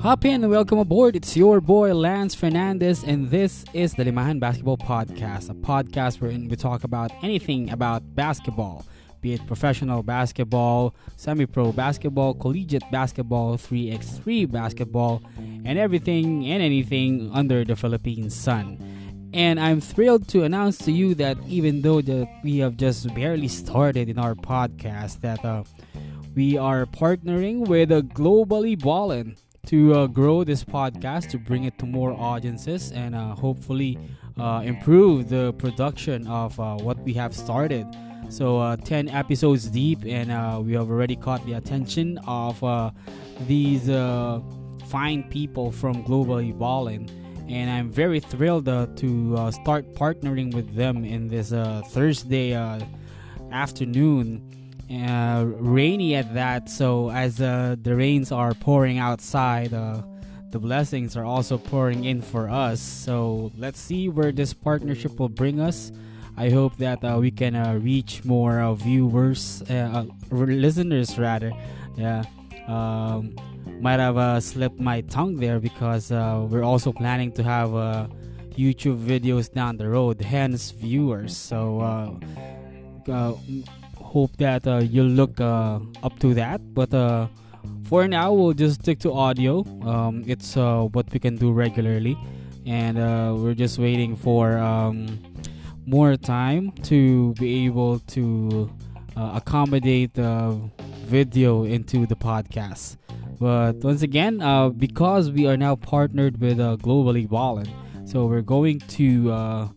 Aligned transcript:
Hop 0.00 0.24
in 0.24 0.42
and 0.42 0.50
welcome 0.50 0.78
aboard. 0.78 1.14
It's 1.14 1.36
your 1.36 1.60
boy 1.60 1.94
Lance 1.94 2.34
Fernandez, 2.34 3.04
and 3.04 3.30
this 3.30 3.64
is 3.74 3.94
the 3.94 4.04
Limahan 4.04 4.40
Basketball 4.40 4.78
Podcast, 4.78 5.50
a 5.50 5.54
podcast 5.54 6.20
wherein 6.20 6.48
we 6.48 6.56
talk 6.56 6.84
about 6.84 7.12
anything 7.22 7.70
about 7.70 8.14
basketball, 8.14 8.84
be 9.20 9.34
it 9.34 9.46
professional 9.46 10.02
basketball, 10.02 10.94
semi 11.16 11.46
pro 11.46 11.70
basketball, 11.70 12.34
collegiate 12.34 12.90
basketball, 12.90 13.56
3x3 13.58 14.50
basketball, 14.50 15.22
and 15.36 15.78
everything 15.78 16.46
and 16.46 16.62
anything 16.62 17.30
under 17.34 17.64
the 17.64 17.76
Philippine 17.76 18.30
sun. 18.30 18.78
And 19.32 19.60
I'm 19.60 19.80
thrilled 19.80 20.26
to 20.28 20.42
announce 20.42 20.78
to 20.78 20.92
you 20.92 21.14
that 21.16 21.38
even 21.46 21.82
though 21.82 22.00
we 22.42 22.58
have 22.58 22.76
just 22.76 23.14
barely 23.14 23.48
started 23.48 24.08
in 24.08 24.18
our 24.18 24.34
podcast, 24.34 25.20
that 25.20 25.44
uh, 25.44 25.62
we 26.40 26.56
are 26.56 26.86
partnering 26.86 27.68
with 27.68 27.92
a 27.92 28.00
Globally 28.00 28.74
Ballin' 28.74 29.36
to 29.66 29.92
uh, 29.92 30.06
grow 30.06 30.42
this 30.42 30.64
podcast, 30.64 31.28
to 31.28 31.36
bring 31.36 31.64
it 31.64 31.78
to 31.78 31.84
more 31.84 32.12
audiences, 32.14 32.92
and 32.92 33.14
uh, 33.14 33.34
hopefully 33.34 33.98
uh, 34.38 34.62
improve 34.64 35.28
the 35.28 35.52
production 35.64 36.26
of 36.26 36.58
uh, 36.58 36.76
what 36.76 36.98
we 37.00 37.12
have 37.12 37.36
started. 37.36 37.86
So, 38.30 38.58
uh, 38.58 38.76
10 38.76 39.10
episodes 39.10 39.68
deep, 39.68 39.98
and 40.06 40.32
uh, 40.32 40.62
we 40.64 40.72
have 40.72 40.88
already 40.88 41.14
caught 41.14 41.44
the 41.44 41.52
attention 41.60 42.16
of 42.26 42.54
these 43.46 43.88
fine 44.86 45.22
people 45.24 45.70
from 45.70 46.02
Globally 46.04 46.58
Ballin'. 46.58 47.06
And 47.50 47.68
I'm 47.68 47.92
very 47.92 48.20
thrilled 48.20 48.64
to 48.64 49.50
start 49.52 49.94
partnering 49.94 50.54
with 50.54 50.74
them 50.74 51.04
in 51.04 51.28
this 51.28 51.50
Thursday 51.92 52.54
afternoon 53.52 54.59
uh, 54.90 55.44
rainy 55.46 56.16
at 56.16 56.34
that. 56.34 56.68
So 56.68 57.10
as 57.10 57.40
uh, 57.40 57.76
the 57.80 57.94
rains 57.94 58.32
are 58.32 58.54
pouring 58.54 58.98
outside, 58.98 59.72
uh, 59.72 60.02
the 60.50 60.58
blessings 60.58 61.16
are 61.16 61.24
also 61.24 61.58
pouring 61.58 62.04
in 62.04 62.20
for 62.20 62.48
us. 62.50 62.80
So 62.80 63.52
let's 63.56 63.78
see 63.78 64.08
where 64.08 64.32
this 64.32 64.52
partnership 64.52 65.18
will 65.18 65.28
bring 65.28 65.60
us. 65.60 65.92
I 66.36 66.50
hope 66.50 66.76
that 66.78 67.04
uh, 67.04 67.18
we 67.20 67.30
can 67.30 67.54
uh, 67.54 67.74
reach 67.74 68.24
more 68.24 68.60
uh, 68.60 68.74
viewers, 68.74 69.62
listeners 70.30 71.18
rather. 71.18 71.52
Yeah. 71.96 72.24
Um, 72.66 73.36
might 73.80 74.00
have 74.00 74.42
slipped 74.42 74.80
my 74.80 75.02
tongue 75.02 75.36
there 75.36 75.60
because 75.60 76.10
we're 76.10 76.64
also 76.64 76.92
planning 76.92 77.32
to 77.32 77.42
have 77.42 77.70
YouTube 78.56 79.04
videos 79.04 79.52
down 79.52 79.76
the 79.76 79.88
road, 79.88 80.20
hence 80.20 80.70
viewers. 80.70 81.36
So 81.36 82.18
hope 84.10 84.36
that 84.38 84.66
uh, 84.66 84.78
you'll 84.78 85.06
look 85.06 85.40
uh, 85.40 85.78
up 86.02 86.18
to 86.18 86.34
that. 86.34 86.60
But 86.74 86.92
uh, 86.92 87.28
for 87.84 88.08
now, 88.08 88.32
we'll 88.32 88.52
just 88.52 88.82
stick 88.82 88.98
to 89.00 89.12
audio. 89.12 89.64
Um, 89.86 90.24
it's 90.26 90.56
uh, 90.56 90.82
what 90.92 91.06
we 91.12 91.20
can 91.20 91.36
do 91.36 91.52
regularly, 91.52 92.18
and 92.66 92.98
uh, 92.98 93.34
we're 93.36 93.54
just 93.54 93.78
waiting 93.78 94.16
for 94.16 94.58
um, 94.58 95.06
more 95.86 96.16
time 96.16 96.72
to 96.90 97.34
be 97.34 97.66
able 97.66 98.00
to 98.14 98.68
uh, 99.16 99.32
accommodate 99.36 100.14
the 100.14 100.58
video 101.06 101.62
into 101.62 102.04
the 102.06 102.16
podcast. 102.16 102.96
But 103.38 103.76
once 103.76 104.02
again, 104.02 104.38
because 104.76 105.30
we 105.30 105.46
are 105.46 105.56
now 105.56 105.76
partnered 105.76 106.40
with 106.40 106.58
Globally 106.58 107.28
Ballin', 107.28 107.72
so 108.04 108.26
we're 108.26 108.42
going 108.42 108.80
to 109.00 109.70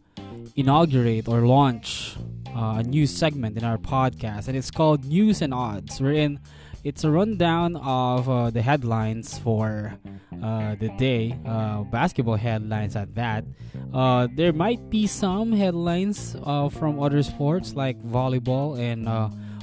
inaugurate 0.56 1.28
or 1.28 1.42
launch 1.42 2.18
uh, 2.56 2.78
a 2.80 2.84
new 2.84 3.08
segment 3.08 3.58
in 3.58 3.64
our 3.64 3.78
podcast, 3.78 4.48
and 4.48 4.58
it's 4.58 4.72
called 4.72 5.06
News 5.06 5.42
and 5.42 5.54
Odds. 5.54 6.00
Wherein 6.00 6.40
it's 6.84 7.04
a 7.04 7.10
rundown 7.10 7.78
of 7.78 8.30
uh, 8.30 8.50
the 8.50 8.62
headlines 8.62 9.40
for 9.40 9.98
uh, 10.44 10.76
the 10.76 10.90
day, 10.98 11.38
uh, 11.46 11.84
basketball 11.84 12.36
headlines 12.36 12.96
at 12.96 13.16
that. 13.16 13.46
Uh, 13.94 14.28
there 14.36 14.52
might 14.52 14.90
be 14.90 15.08
some 15.08 15.54
headlines 15.54 16.36
uh, 16.44 16.68
from 16.68 17.00
other 17.00 17.24
sports 17.24 17.74
like 17.74 18.02
volleyball 18.04 18.78
and 18.78 19.08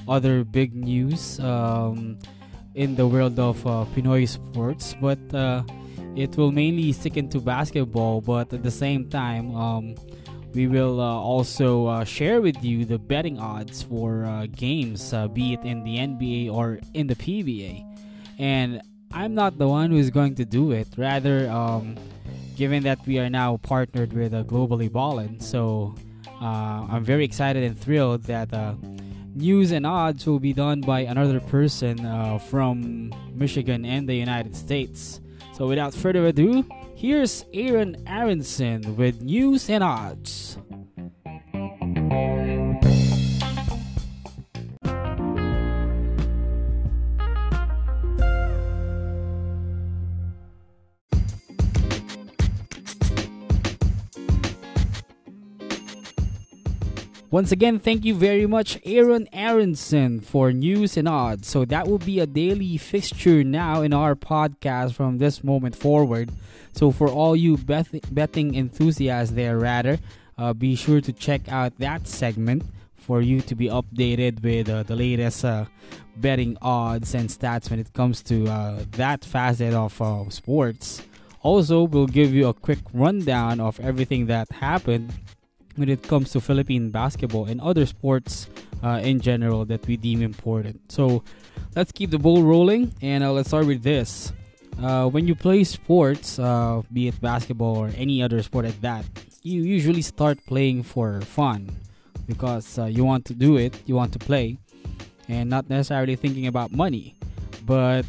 other 0.09 0.45
big 0.45 0.75
news 0.75 1.39
um, 1.41 2.19
in 2.75 2.97
the 2.97 3.06
world 3.06 3.39
of 3.39 3.62
Pinoy 3.93 4.27
sports, 4.27 4.97
but 5.00 5.19
it 6.17 6.37
will 6.37 6.53
mainly 6.53 6.91
stick 6.93 7.19
into 7.19 7.39
basketball. 7.39 8.23
But 8.23 8.53
at 8.53 8.62
the 8.62 8.71
same 8.71 9.11
time, 9.11 9.55
um, 9.55 9.95
we 10.55 10.66
will 10.66 11.00
uh, 11.00 11.05
also 11.05 11.87
uh, 11.87 12.05
share 12.05 12.41
with 12.41 12.62
you 12.65 12.84
the 12.84 12.99
betting 12.99 13.38
odds 13.38 13.83
for 13.83 14.25
uh, 14.25 14.47
games, 14.47 15.12
uh, 15.12 15.28
be 15.28 15.55
it 15.55 15.61
in 15.62 15.84
the 15.84 15.97
NBA 15.97 16.53
or 16.53 16.81
in 16.94 17.06
the 17.06 17.15
PBA. 17.15 17.84
And 18.38 18.83
I'm 19.12 19.34
not 19.34 19.59
the 19.59 19.69
one 19.69 19.91
who's 19.91 20.11
going 20.11 20.34
to 20.37 20.44
do 20.44 20.72
it. 20.72 20.88
Rather, 20.97 21.49
um, 21.50 21.97
given 22.56 22.83
that 22.84 22.99
we 23.06 23.19
are 23.19 23.31
now 23.31 23.59
partnered 23.59 24.12
with 24.12 24.34
uh, 24.34 24.44
Globally 24.44 24.91
Ballin', 24.91 25.41
so 25.41 25.94
uh, 26.41 26.87
I'm 26.91 27.05
very 27.05 27.25
excited 27.25 27.62
and 27.62 27.78
thrilled 27.78 28.25
that 28.25 28.50
news 29.34 29.71
and 29.71 29.87
odds 29.87 30.27
will 30.27 30.41
be 30.41 30.53
done 30.53 30.81
by 30.81 31.00
another 31.00 31.41
person 31.41 31.99
from 32.49 33.12
Michigan 33.34 33.84
and 33.84 34.09
the 34.09 34.15
United 34.15 34.56
States. 34.56 35.21
So, 35.53 35.67
without 35.67 35.93
further 35.93 36.27
ado, 36.27 36.65
Here's 37.00 37.47
Aaron 37.55 37.97
Aronson 38.06 38.94
with 38.94 39.22
news 39.22 39.71
and 39.71 39.83
odds. 39.83 40.59
Once 57.33 57.53
again, 57.53 57.79
thank 57.79 58.05
you 58.05 58.13
very 58.13 58.45
much, 58.45 58.77
Aaron 58.85 59.29
Aronson, 59.33 60.19
for 60.19 60.53
news 60.53 60.97
and 60.97 61.07
odds. 61.07 61.47
So 61.47 61.65
that 61.65 61.87
will 61.87 61.99
be 61.99 62.19
a 62.19 62.27
daily 62.27 62.77
fixture 62.77 63.45
now 63.45 63.83
in 63.83 63.93
our 63.93 64.17
podcast 64.17 64.95
from 64.95 65.19
this 65.19 65.45
moment 65.45 65.77
forward. 65.77 66.33
So 66.73 66.91
for 66.91 67.09
all 67.09 67.37
you 67.37 67.57
bet- 67.57 68.13
betting 68.13 68.57
enthusiasts 68.57 69.33
there, 69.33 69.59
rather, 69.59 70.01
uh, 70.39 70.55
be 70.55 70.75
sure 70.75 71.01
to 71.01 71.13
check 71.13 71.43
out 71.49 71.79
that 71.79 72.09
segment 72.09 72.65
for 72.97 73.21
you 73.21 73.41
to 73.43 73.55
be 73.55 73.69
updated 73.69 74.43
with 74.43 74.69
uh, 74.69 74.83
the 74.83 74.97
latest 74.97 75.45
uh, 75.45 75.67
betting 76.17 76.57
odds 76.61 77.15
and 77.15 77.29
stats 77.29 77.71
when 77.71 77.79
it 77.79 77.93
comes 77.93 78.25
to 78.25 78.49
uh, 78.49 78.83
that 78.93 79.25
facet 79.25 79.73
of 79.73 80.03
uh, 80.03 80.29
sports. 80.31 81.03
Also, 81.43 81.85
we'll 81.85 82.09
give 82.09 82.35
you 82.35 82.49
a 82.49 82.55
quick 82.55 82.81
rundown 82.93 83.61
of 83.61 83.79
everything 83.79 84.27
that 84.27 84.51
happened 84.51 85.12
when 85.76 85.88
it 85.88 86.03
comes 86.03 86.31
to 86.32 86.41
Philippine 86.41 86.91
basketball 86.91 87.47
and 87.47 87.60
other 87.60 87.86
sports 87.86 88.48
uh, 88.82 89.00
in 89.03 89.20
general 89.20 89.64
that 89.66 89.86
we 89.86 89.97
deem 89.97 90.22
important. 90.22 90.81
So 90.91 91.22
let's 91.76 91.92
keep 91.92 92.10
the 92.10 92.19
ball 92.19 92.42
rolling 92.42 92.94
and 93.03 93.25
uh, 93.25 93.32
let's 93.32 93.48
start 93.48 93.66
with 93.66 93.82
this. 93.82 94.32
Uh, 94.81 95.08
when 95.08 95.26
you 95.26 95.34
play 95.34 95.64
sports, 95.64 96.38
uh, 96.38 96.82
be 96.92 97.08
it 97.08 97.20
basketball 97.20 97.76
or 97.76 97.91
any 97.97 98.22
other 98.22 98.42
sport 98.42 98.64
like 98.64 98.81
that, 98.81 99.04
you 99.42 99.62
usually 99.62 100.03
start 100.03 100.38
playing 100.47 100.82
for 100.82 101.20
fun 101.20 101.69
because 102.26 102.78
uh, 102.78 102.84
you 102.84 103.04
want 103.04 103.25
to 103.26 103.34
do 103.34 103.56
it, 103.56 103.76
you 103.87 103.94
want 103.94 104.12
to 104.12 104.19
play, 104.19 104.56
and 105.28 105.50
not 105.50 105.69
necessarily 105.69 106.16
thinking 106.16 106.47
about 106.47 106.72
money. 106.72 107.14
But 107.66 108.06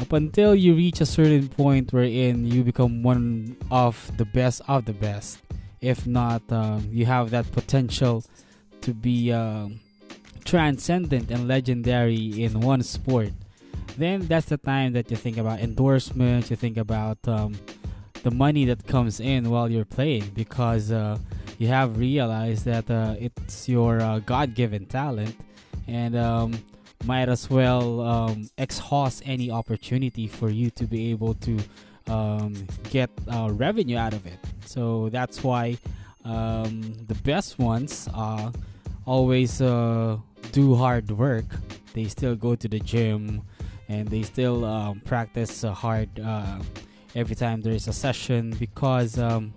up 0.00 0.12
until 0.12 0.54
you 0.54 0.74
reach 0.74 1.00
a 1.00 1.06
certain 1.06 1.48
point 1.48 1.92
wherein 1.92 2.46
you 2.46 2.64
become 2.64 3.02
one 3.02 3.56
of 3.70 4.10
the 4.16 4.24
best 4.24 4.62
of 4.68 4.86
the 4.86 4.94
best, 4.94 5.40
if 5.80 6.06
not, 6.06 6.42
um, 6.50 6.88
you 6.90 7.06
have 7.06 7.30
that 7.30 7.50
potential 7.52 8.24
to 8.80 8.94
be 8.94 9.32
uh, 9.32 9.68
transcendent 10.44 11.30
and 11.30 11.46
legendary 11.46 12.42
in 12.42 12.60
one 12.60 12.82
sport 12.82 13.32
then 14.00 14.26
that's 14.26 14.46
the 14.46 14.56
time 14.56 14.94
that 14.94 15.10
you 15.10 15.16
think 15.16 15.36
about 15.36 15.60
endorsements, 15.60 16.50
you 16.50 16.56
think 16.56 16.76
about 16.76 17.18
um, 17.28 17.54
the 18.22 18.30
money 18.30 18.64
that 18.64 18.86
comes 18.86 19.20
in 19.20 19.50
while 19.50 19.70
you're 19.70 19.84
playing 19.84 20.30
because 20.34 20.90
uh, 20.90 21.18
you 21.58 21.68
have 21.68 21.98
realized 21.98 22.64
that 22.64 22.90
uh, 22.90 23.14
it's 23.18 23.68
your 23.68 24.00
uh, 24.00 24.18
God 24.20 24.54
given 24.54 24.86
talent 24.86 25.36
and 25.86 26.16
um, 26.16 26.62
might 27.04 27.28
as 27.28 27.50
well 27.50 28.00
um, 28.00 28.48
exhaust 28.56 29.22
any 29.26 29.50
opportunity 29.50 30.26
for 30.26 30.48
you 30.48 30.70
to 30.70 30.84
be 30.86 31.10
able 31.10 31.34
to 31.34 31.58
um, 32.10 32.54
get 32.90 33.10
uh, 33.28 33.48
revenue 33.52 33.96
out 33.96 34.12
of 34.12 34.26
it. 34.26 34.38
So 34.66 35.08
that's 35.10 35.42
why 35.42 35.78
um, 36.24 36.94
the 37.06 37.14
best 37.22 37.58
ones 37.58 38.08
are 38.12 38.52
always 39.06 39.62
uh, 39.62 40.18
do 40.52 40.74
hard 40.74 41.10
work. 41.10 41.46
They 41.94 42.04
still 42.04 42.34
go 42.34 42.54
to 42.54 42.68
the 42.68 42.80
gym 42.80 43.42
and 43.88 44.08
they 44.08 44.22
still 44.22 44.64
um, 44.64 45.00
practice 45.00 45.64
uh, 45.64 45.72
hard 45.72 46.08
uh, 46.20 46.58
every 47.14 47.34
time 47.34 47.60
there 47.60 47.72
is 47.72 47.88
a 47.88 47.92
session 47.92 48.54
because 48.58 49.18
um, 49.18 49.52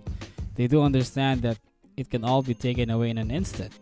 they 0.56 0.66
do 0.66 0.82
understand 0.82 1.42
that 1.42 1.58
it 1.96 2.10
can 2.10 2.24
all 2.24 2.42
be 2.42 2.54
taken 2.54 2.90
away 2.90 3.10
in 3.10 3.18
an 3.18 3.30
instant 3.30 3.72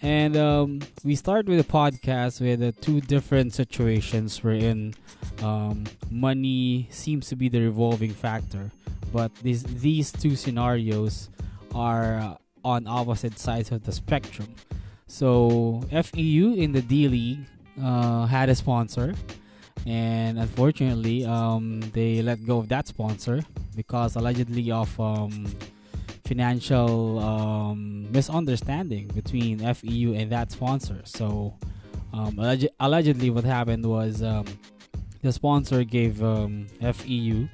And 0.00 0.36
um, 0.36 0.80
we 1.02 1.16
start 1.16 1.46
with 1.46 1.58
a 1.58 1.64
podcast 1.64 2.40
with 2.40 2.62
uh, 2.62 2.72
two 2.80 3.00
different 3.00 3.52
situations 3.52 4.42
wherein 4.44 4.94
um, 5.42 5.84
money 6.10 6.88
seems 6.90 7.28
to 7.28 7.36
be 7.36 7.48
the 7.48 7.60
revolving 7.60 8.12
factor. 8.12 8.70
But 9.12 9.34
these, 9.36 9.64
these 9.64 10.12
two 10.12 10.36
scenarios 10.36 11.30
are 11.74 12.18
uh, 12.18 12.34
on 12.64 12.86
opposite 12.86 13.38
sides 13.38 13.72
of 13.72 13.84
the 13.84 13.92
spectrum. 13.92 14.54
So 15.08 15.82
FEU 15.90 16.54
in 16.54 16.72
the 16.72 16.82
D 16.82 17.08
League 17.08 17.38
uh, 17.82 18.26
had 18.26 18.50
a 18.50 18.54
sponsor, 18.54 19.14
and 19.86 20.38
unfortunately, 20.38 21.24
um, 21.24 21.80
they 21.92 22.20
let 22.20 22.44
go 22.44 22.58
of 22.58 22.68
that 22.68 22.86
sponsor 22.88 23.42
because 23.74 24.16
allegedly 24.16 24.70
of 24.70 25.00
um, 25.00 25.46
financial 26.28 27.18
um, 27.20 28.06
misunderstanding 28.12 29.08
between 29.08 29.58
FEU 29.74 30.12
and 30.14 30.30
that 30.30 30.52
sponsor. 30.52 31.00
So 31.04 31.56
um, 32.12 32.36
alleg- 32.36 32.68
allegedly, 32.78 33.30
what 33.30 33.44
happened 33.44 33.86
was 33.86 34.22
um, 34.22 34.44
the 35.22 35.32
sponsor 35.32 35.84
gave 35.84 36.22
um, 36.22 36.66
FEU 36.80 37.48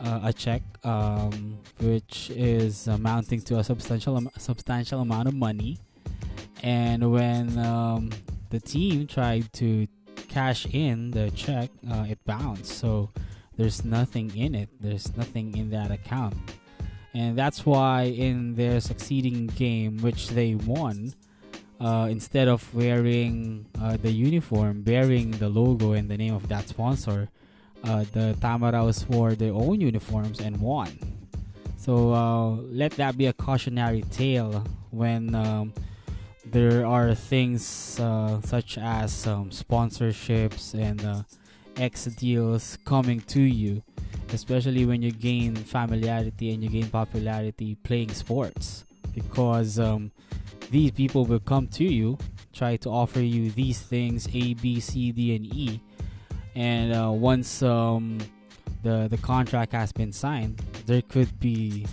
uh, 0.00 0.20
a 0.24 0.32
check, 0.32 0.62
um, 0.84 1.58
which 1.80 2.30
is 2.30 2.88
amounting 2.88 3.42
to 3.42 3.58
a 3.58 3.64
substantial 3.64 4.22
substantial 4.38 5.00
amount 5.00 5.28
of 5.28 5.34
money. 5.34 5.78
And 6.62 7.12
when 7.12 7.58
um, 7.58 8.10
the 8.48 8.58
team 8.58 9.06
tried 9.06 9.52
to 9.54 9.86
cash 10.28 10.66
in 10.72 11.10
the 11.10 11.30
check, 11.32 11.70
uh, 11.90 12.06
it 12.08 12.18
bounced. 12.24 12.72
So 12.78 13.10
there's 13.56 13.84
nothing 13.84 14.34
in 14.34 14.54
it. 14.54 14.70
There's 14.80 15.14
nothing 15.16 15.56
in 15.56 15.70
that 15.70 15.90
account. 15.90 16.36
And 17.14 17.36
that's 17.36 17.64
why 17.64 18.02
in 18.04 18.54
their 18.54 18.80
succeeding 18.80 19.46
game, 19.48 19.98
which 19.98 20.28
they 20.28 20.54
won, 20.54 21.14
uh, 21.80 22.08
instead 22.10 22.48
of 22.48 22.72
wearing 22.74 23.66
uh, 23.80 23.96
the 23.96 24.10
uniform 24.10 24.82
bearing 24.82 25.30
the 25.32 25.48
logo 25.48 25.92
and 25.92 26.10
the 26.10 26.16
name 26.16 26.34
of 26.34 26.48
that 26.48 26.68
sponsor, 26.68 27.28
uh, 27.84 28.04
the 28.12 28.36
Tamaraos 28.40 29.08
wore 29.08 29.34
their 29.34 29.52
own 29.52 29.80
uniforms 29.80 30.40
and 30.40 30.60
won. 30.60 30.98
So 31.76 32.12
uh, 32.12 32.50
let 32.70 32.92
that 32.92 33.16
be 33.16 33.26
a 33.26 33.32
cautionary 33.32 34.02
tale 34.10 34.64
when 34.90 35.34
um, 35.34 35.72
there 36.44 36.84
are 36.84 37.14
things 37.14 37.98
uh, 38.00 38.40
such 38.42 38.78
as 38.78 39.26
um, 39.26 39.50
sponsorships 39.50 40.74
and 40.74 41.04
uh, 41.04 41.22
X 41.76 42.06
deals 42.06 42.78
coming 42.84 43.20
to 43.22 43.40
you, 43.40 43.82
especially 44.32 44.84
when 44.84 45.02
you 45.02 45.12
gain 45.12 45.54
familiarity 45.54 46.52
and 46.52 46.62
you 46.62 46.68
gain 46.68 46.88
popularity 46.88 47.76
playing 47.82 48.10
sports, 48.10 48.84
because 49.14 49.78
um, 49.78 50.10
these 50.70 50.90
people 50.90 51.24
will 51.24 51.40
come 51.40 51.66
to 51.68 51.84
you, 51.84 52.18
try 52.52 52.76
to 52.76 52.90
offer 52.90 53.20
you 53.20 53.50
these 53.50 53.80
things 53.80 54.28
A, 54.34 54.54
B, 54.54 54.80
C, 54.80 55.12
D, 55.12 55.34
and 55.36 55.46
E, 55.46 55.80
and 56.54 56.92
uh, 56.92 57.10
once 57.10 57.62
um, 57.62 58.18
the 58.82 59.08
the 59.08 59.18
contract 59.18 59.72
has 59.72 59.92
been 59.92 60.12
signed, 60.12 60.60
there 60.86 61.02
could 61.02 61.38
be 61.40 61.86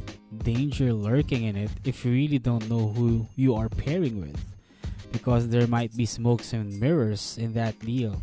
danger 0.44 0.92
lurking 0.94 1.44
in 1.44 1.56
it 1.56 1.72
if 1.86 2.04
you 2.04 2.12
really 2.12 2.40
don't 2.40 2.70
know 2.70 2.90
who 2.90 3.28
you 3.36 3.56
are 3.56 3.70
pairing 3.70 4.20
with. 4.22 4.38
Because 5.12 5.48
there 5.48 5.66
might 5.66 5.96
be 5.96 6.06
smokes 6.06 6.52
and 6.52 6.78
mirrors 6.78 7.38
in 7.38 7.54
that 7.54 7.80
deal. 7.80 8.22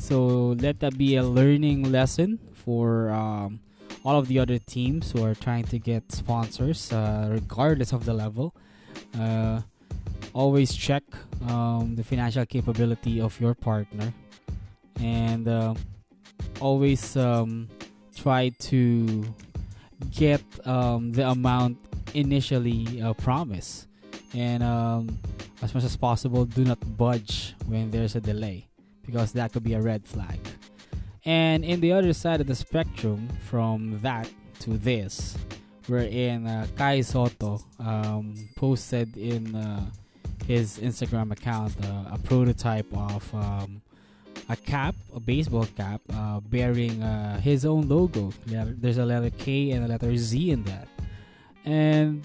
So 0.00 0.56
let 0.58 0.80
that 0.80 0.98
be 0.98 1.14
a 1.14 1.22
learning 1.22 1.92
lesson 1.92 2.40
for 2.64 3.10
um, 3.10 3.60
all 4.04 4.18
of 4.18 4.28
the 4.28 4.38
other 4.38 4.58
teams 4.58 5.12
who 5.12 5.24
are 5.24 5.34
trying 5.34 5.64
to 5.64 5.78
get 5.78 6.10
sponsors 6.12 6.92
uh, 6.92 7.28
regardless 7.30 7.92
of 7.92 8.04
the 8.04 8.14
level. 8.14 8.54
Uh, 9.18 9.60
always 10.32 10.74
check 10.74 11.02
um, 11.48 11.94
the 11.96 12.04
financial 12.04 12.44
capability 12.46 13.20
of 13.20 13.40
your 13.40 13.54
partner. 13.54 14.12
And 15.00 15.48
uh, 15.48 15.74
always 16.60 17.16
um, 17.16 17.68
try 18.16 18.50
to 18.70 19.24
get 20.10 20.42
um, 20.66 21.12
the 21.12 21.28
amount 21.28 21.78
initially 22.14 23.02
uh, 23.02 23.14
promised. 23.14 23.88
And 24.34 24.62
um, 24.62 25.18
as 25.62 25.74
much 25.74 25.84
as 25.84 25.96
possible 25.96 26.44
do 26.44 26.64
not 26.64 26.78
budge 26.96 27.54
when 27.66 27.90
there's 27.90 28.16
a 28.16 28.20
delay 28.20 28.68
because 29.06 29.32
that 29.32 29.52
could 29.52 29.62
be 29.62 29.74
a 29.74 29.80
red 29.80 30.04
flag 30.06 30.38
and 31.24 31.64
in 31.64 31.80
the 31.80 31.92
other 31.92 32.12
side 32.12 32.40
of 32.40 32.46
the 32.46 32.54
spectrum 32.54 33.28
from 33.48 33.98
that 34.00 34.28
to 34.60 34.76
this 34.78 35.36
wherein 35.86 36.46
uh, 36.46 36.66
kai 36.76 37.00
sotto 37.00 37.60
um, 37.80 38.34
posted 38.56 39.16
in 39.16 39.54
uh, 39.54 39.84
his 40.46 40.78
instagram 40.78 41.32
account 41.32 41.74
uh, 41.84 42.14
a 42.14 42.18
prototype 42.18 42.86
of 42.92 43.34
um, 43.34 43.80
a 44.48 44.56
cap, 44.56 44.94
a 45.14 45.20
baseball 45.20 45.66
cap, 45.76 46.00
uh, 46.12 46.40
bearing 46.40 47.02
uh, 47.02 47.40
his 47.40 47.64
own 47.64 47.88
logo. 47.88 48.32
There's 48.46 48.98
a 48.98 49.04
letter 49.04 49.30
K 49.30 49.70
and 49.70 49.84
a 49.84 49.88
letter 49.88 50.16
Z 50.16 50.50
in 50.50 50.64
that. 50.64 50.88
And 51.64 52.24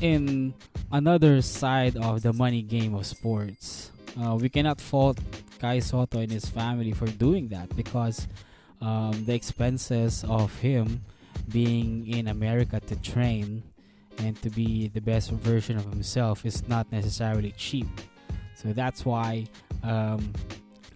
in 0.00 0.54
another 0.90 1.42
side 1.42 1.96
of 1.96 2.22
the 2.22 2.32
money 2.32 2.62
game 2.62 2.94
of 2.94 3.06
sports, 3.06 3.90
uh, 4.20 4.34
we 4.34 4.48
cannot 4.48 4.80
fault 4.80 5.18
Kai 5.62 5.78
Sotto 5.78 6.18
and 6.18 6.30
his 6.30 6.44
family 6.44 6.90
for 6.90 7.06
doing 7.06 7.46
that 7.48 7.74
because 7.76 8.26
um, 8.80 9.24
the 9.26 9.32
expenses 9.32 10.24
of 10.28 10.52
him 10.58 11.04
being 11.50 12.04
in 12.08 12.26
America 12.26 12.80
to 12.80 12.96
train 12.96 13.62
and 14.18 14.34
to 14.42 14.50
be 14.50 14.88
the 14.88 15.00
best 15.00 15.30
version 15.30 15.76
of 15.76 15.84
himself 15.84 16.44
is 16.44 16.66
not 16.66 16.90
necessarily 16.90 17.52
cheap. 17.52 17.86
So 18.56 18.72
that's 18.72 19.06
why 19.06 19.46
um, 19.84 20.32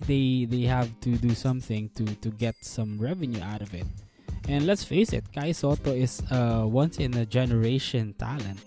they 0.08 0.46
they 0.50 0.62
have 0.62 0.90
to 1.02 1.16
do 1.16 1.30
something 1.30 1.88
to 1.94 2.04
to 2.04 2.30
get 2.30 2.56
some 2.60 2.98
revenue 2.98 3.42
out 3.42 3.62
of 3.62 3.72
it. 3.72 3.86
And 4.48 4.66
let's 4.66 4.82
face 4.82 5.12
it, 5.12 5.24
Kai 5.32 5.52
Sotto 5.52 5.94
is 5.94 6.22
a 6.30 6.66
once 6.66 6.98
in 6.98 7.14
a 7.14 7.24
generation 7.24 8.14
talent. 8.18 8.58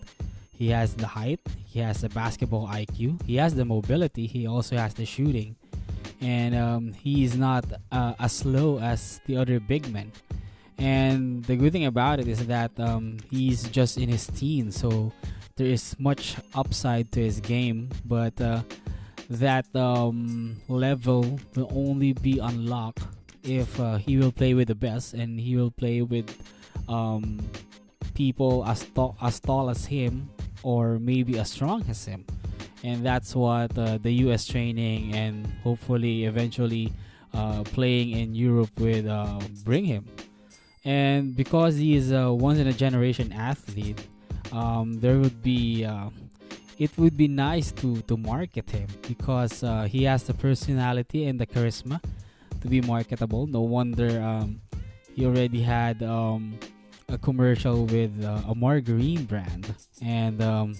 He 0.51 0.69
has 0.71 0.95
the 0.95 1.07
height, 1.07 1.39
he 1.67 1.79
has 1.79 2.01
the 2.01 2.09
basketball 2.09 2.67
IQ, 2.67 3.21
he 3.23 3.35
has 3.35 3.55
the 3.55 3.63
mobility, 3.63 4.27
he 4.27 4.47
also 4.47 4.75
has 4.75 4.93
the 4.93 5.05
shooting, 5.05 5.55
and 6.21 6.55
um, 6.55 6.93
is 7.05 7.37
not 7.37 7.65
uh, 7.91 8.13
as 8.19 8.33
slow 8.33 8.79
as 8.79 9.21
the 9.25 9.37
other 9.37 9.59
big 9.59 9.91
men. 9.91 10.11
And 10.77 11.43
the 11.43 11.55
good 11.55 11.73
thing 11.73 11.85
about 11.85 12.19
it 12.19 12.27
is 12.27 12.47
that 12.47 12.71
um, 12.79 13.17
he's 13.29 13.63
just 13.69 13.97
in 13.97 14.07
his 14.07 14.27
teens, 14.27 14.77
so 14.79 15.11
there 15.57 15.67
is 15.67 15.95
much 15.99 16.37
upside 16.55 17.11
to 17.13 17.19
his 17.19 17.41
game. 17.41 17.89
But 18.05 18.39
uh, 18.39 18.63
that 19.29 19.65
um, 19.75 20.61
level 20.67 21.39
will 21.55 21.71
only 21.75 22.13
be 22.13 22.39
unlocked 22.39 23.03
if 23.43 23.79
uh, 23.79 23.97
he 23.97 24.17
will 24.17 24.31
play 24.31 24.53
with 24.53 24.67
the 24.67 24.75
best 24.75 25.13
and 25.13 25.39
he 25.39 25.55
will 25.55 25.71
play 25.71 26.01
with 26.01 26.29
um, 26.87 27.39
people 28.13 28.65
as, 28.65 28.85
as 29.21 29.39
tall 29.39 29.69
as 29.69 29.85
him 29.85 30.29
or 30.63 30.99
maybe 30.99 31.37
as 31.39 31.51
strong 31.51 31.83
as 31.87 32.05
him. 32.05 32.25
And 32.83 33.05
that's 33.05 33.35
what 33.35 33.77
uh, 33.77 33.97
the 33.97 34.11
US 34.25 34.45
training 34.45 35.13
and 35.15 35.45
hopefully 35.63 36.25
eventually 36.25 36.93
uh, 37.33 37.63
playing 37.63 38.11
in 38.11 38.35
Europe 38.35 38.71
would 38.79 39.07
uh, 39.07 39.39
bring 39.63 39.85
him. 39.85 40.05
And 40.85 41.35
because 41.35 41.75
he 41.75 41.95
is 41.95 42.11
a 42.11 42.31
once 42.33 42.57
in 42.59 42.67
a 42.67 42.73
generation 42.73 43.33
athlete, 43.33 44.01
um, 44.51 44.99
there 44.99 45.19
would 45.19 45.43
be 45.43 45.85
uh, 45.85 46.09
it 46.77 46.97
would 46.97 47.17
be 47.17 47.27
nice 47.27 47.71
to 47.73 48.01
to 48.03 48.15
market 48.15 48.69
him 48.69 48.87
because 49.07 49.61
uh, 49.63 49.83
he 49.83 50.03
has 50.03 50.23
the 50.23 50.33
personality 50.33 51.27
and 51.27 51.39
the 51.39 51.45
charisma 51.45 52.01
to 52.61 52.67
be 52.67 52.81
marketable. 52.81 53.45
No 53.45 53.61
wonder 53.61 54.21
um, 54.21 54.61
he 55.13 55.25
already 55.25 55.61
had 55.61 56.01
um, 56.01 56.57
a 57.09 57.17
commercial 57.17 57.85
with 57.85 58.23
uh, 58.23 58.41
a 58.47 58.55
margarine 58.55 59.25
brand, 59.25 59.75
and 60.01 60.41
um, 60.41 60.75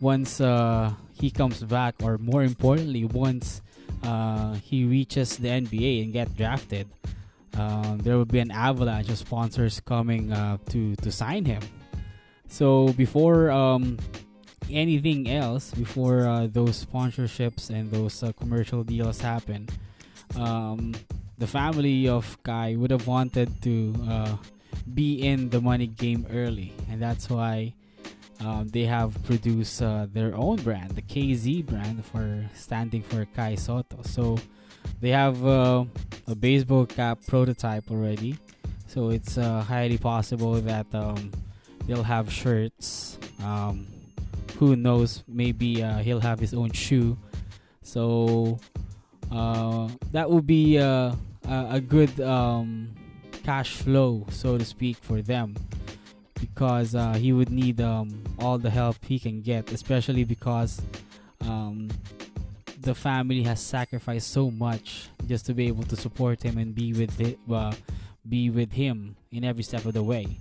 once 0.00 0.40
uh, 0.40 0.92
he 1.12 1.30
comes 1.30 1.62
back, 1.62 1.94
or 2.02 2.18
more 2.18 2.42
importantly, 2.42 3.04
once 3.04 3.62
uh, 4.02 4.54
he 4.54 4.84
reaches 4.84 5.36
the 5.36 5.48
NBA 5.48 6.04
and 6.04 6.12
get 6.12 6.36
drafted, 6.36 6.88
um, 7.56 7.98
there 8.02 8.16
will 8.16 8.26
be 8.28 8.38
an 8.38 8.50
avalanche 8.50 9.08
of 9.08 9.18
sponsors 9.18 9.80
coming 9.80 10.32
uh, 10.32 10.58
to 10.70 10.94
to 10.96 11.10
sign 11.10 11.44
him. 11.44 11.62
So 12.48 12.92
before 12.92 13.50
um, 13.50 13.98
anything 14.70 15.30
else 15.30 15.72
before 15.72 16.26
uh, 16.26 16.46
those 16.46 16.84
sponsorships 16.84 17.70
and 17.70 17.90
those 17.90 18.22
uh, 18.22 18.32
commercial 18.32 18.84
deals 18.84 19.20
happen, 19.20 19.68
um, 20.36 20.94
the 21.38 21.46
family 21.46 22.08
of 22.08 22.36
Kai 22.42 22.76
would 22.76 22.90
have 22.90 23.06
wanted 23.06 23.50
to 23.62 23.94
uh, 24.08 24.36
be 24.94 25.22
in 25.22 25.48
the 25.48 25.60
money 25.60 25.86
game 25.86 26.26
early, 26.30 26.72
and 26.90 27.00
that's 27.00 27.30
why 27.30 27.72
um, 28.40 28.68
they 28.68 28.84
have 28.84 29.22
produced 29.24 29.82
uh, 29.82 30.06
their 30.12 30.34
own 30.36 30.56
brand, 30.56 30.90
the 30.90 31.02
KZ 31.02 31.66
brand, 31.66 32.04
for 32.04 32.44
standing 32.54 33.02
for 33.02 33.24
Kai 33.34 33.54
Sotto. 33.54 34.02
So 34.02 34.38
they 35.00 35.10
have 35.10 35.44
uh, 35.44 35.84
a 36.26 36.34
baseball 36.34 36.86
cap 36.86 37.18
prototype 37.26 37.90
already, 37.90 38.36
so 38.86 39.10
it's 39.10 39.38
uh, 39.38 39.62
highly 39.62 39.98
possible 39.98 40.54
that 40.54 40.86
um, 40.92 41.32
they'll 41.86 42.02
have 42.02 42.30
shirts. 42.30 43.18
Um, 43.42 43.86
who 44.58 44.76
knows? 44.76 45.22
Maybe 45.28 45.82
uh, 45.82 45.98
he'll 45.98 46.20
have 46.20 46.38
his 46.38 46.54
own 46.54 46.72
shoe. 46.72 47.16
So 47.82 48.58
uh, 49.30 49.88
that 50.12 50.30
would 50.30 50.46
be 50.46 50.78
uh, 50.78 51.14
a, 51.48 51.80
good 51.80 52.20
um, 52.20 52.90
cash 53.44 53.76
flow, 53.76 54.26
so 54.30 54.58
to 54.58 54.64
speak, 54.64 54.96
for 54.96 55.22
them 55.22 55.54
because 56.40 56.94
uh, 56.94 57.14
he 57.14 57.32
would 57.32 57.50
need 57.50 57.80
um, 57.80 58.22
all 58.38 58.58
the 58.58 58.70
help 58.70 58.96
he 59.04 59.18
can 59.18 59.40
get, 59.42 59.72
especially 59.72 60.24
because 60.24 60.80
um, 61.42 61.88
the 62.80 62.94
family 62.94 63.42
has 63.42 63.60
sacrificed 63.60 64.30
so 64.30 64.50
much 64.50 65.08
just 65.26 65.46
to 65.46 65.54
be 65.54 65.66
able 65.66 65.84
to 65.84 65.96
support 65.96 66.42
him 66.42 66.58
and 66.58 66.74
be 66.74 66.92
with 66.92 67.20
it, 67.20 67.38
uh, 67.50 67.72
be 68.28 68.50
with 68.50 68.72
him 68.72 69.16
in 69.32 69.44
every 69.44 69.62
step 69.62 69.84
of 69.84 69.94
the 69.94 70.02
way. 70.02 70.38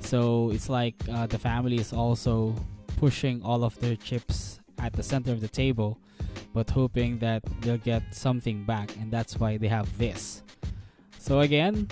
So 0.00 0.50
it's 0.50 0.68
like 0.68 0.94
uh, 1.12 1.26
the 1.26 1.38
family 1.38 1.76
is 1.76 1.92
also 1.92 2.54
pushing 2.96 3.42
all 3.42 3.64
of 3.64 3.78
their 3.80 3.96
chips 3.96 4.60
at 4.78 4.92
the 4.92 5.02
center 5.02 5.32
of 5.32 5.40
the 5.40 5.48
table, 5.48 5.98
but 6.54 6.70
hoping 6.70 7.18
that 7.18 7.42
they'll 7.60 7.78
get 7.78 8.14
something 8.14 8.64
back, 8.64 8.94
and 8.96 9.10
that's 9.10 9.38
why 9.38 9.56
they 9.56 9.68
have 9.68 9.86
this. 9.98 10.42
So 11.18 11.40
again, 11.40 11.88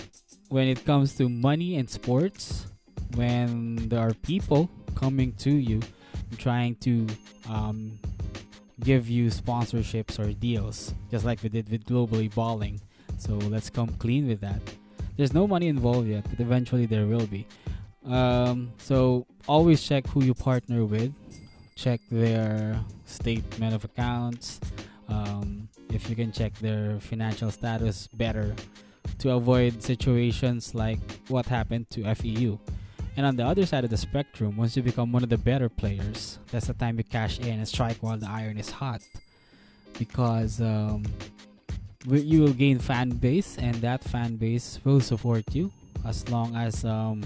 when 0.48 0.68
it 0.68 0.84
comes 0.84 1.14
to 1.16 1.28
money 1.28 1.76
and 1.76 1.88
sports, 1.88 2.66
when 3.14 3.88
there 3.88 4.00
are 4.00 4.14
people 4.14 4.68
coming 4.94 5.32
to 5.34 5.50
you 5.50 5.80
trying 6.38 6.74
to 6.76 7.06
um, 7.48 7.98
give 8.82 9.08
you 9.08 9.30
sponsorships 9.30 10.18
or 10.18 10.32
deals, 10.32 10.94
just 11.10 11.24
like 11.24 11.42
we 11.42 11.48
did 11.48 11.68
with 11.70 11.84
Globally 11.84 12.34
Ballin'. 12.34 12.80
So 13.18 13.34
let's 13.34 13.70
come 13.70 13.88
clean 13.98 14.26
with 14.26 14.40
that. 14.40 14.60
There's 15.16 15.32
no 15.32 15.46
money 15.46 15.68
involved 15.68 16.08
yet, 16.08 16.26
but 16.28 16.40
eventually 16.40 16.86
there 16.86 17.06
will 17.06 17.26
be. 17.26 17.46
Um, 18.04 18.72
so 18.78 19.26
always 19.46 19.82
check 19.82 20.06
who 20.08 20.24
you 20.24 20.34
partner 20.34 20.84
with. 20.84 21.12
Check 21.76 22.00
their 22.10 22.80
statement 23.06 23.74
of 23.74 23.84
accounts. 23.84 24.60
Um, 25.08 25.68
if 25.90 26.10
you 26.10 26.16
can 26.16 26.32
check 26.32 26.54
their 26.58 26.98
financial 27.00 27.50
status 27.50 28.08
better 28.08 28.54
to 29.18 29.30
avoid 29.32 29.82
situations 29.82 30.74
like 30.74 30.98
what 31.28 31.46
happened 31.46 31.88
to 31.90 32.02
FEU. 32.14 32.58
And 33.16 33.24
on 33.24 33.36
the 33.36 33.44
other 33.44 33.64
side 33.64 33.84
of 33.84 33.90
the 33.90 33.96
spectrum, 33.96 34.56
once 34.56 34.76
you 34.76 34.82
become 34.82 35.12
one 35.12 35.22
of 35.22 35.28
the 35.28 35.38
better 35.38 35.68
players, 35.68 36.38
that's 36.50 36.66
the 36.66 36.74
time 36.74 36.98
you 36.98 37.04
cash 37.04 37.38
in 37.38 37.58
and 37.58 37.68
strike 37.68 38.02
while 38.02 38.16
the 38.16 38.28
iron 38.28 38.58
is 38.58 38.70
hot. 38.70 39.02
Because 39.98 40.60
um, 40.60 41.04
you 42.06 42.42
will 42.42 42.52
gain 42.52 42.78
fan 42.78 43.10
base, 43.10 43.56
and 43.58 43.76
that 43.76 44.02
fan 44.02 44.36
base 44.36 44.80
will 44.84 45.00
support 45.00 45.44
you 45.54 45.70
as 46.04 46.28
long 46.28 46.56
as 46.56 46.84
um, 46.84 47.22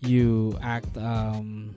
you 0.00 0.56
act 0.62 0.96
um, 0.96 1.74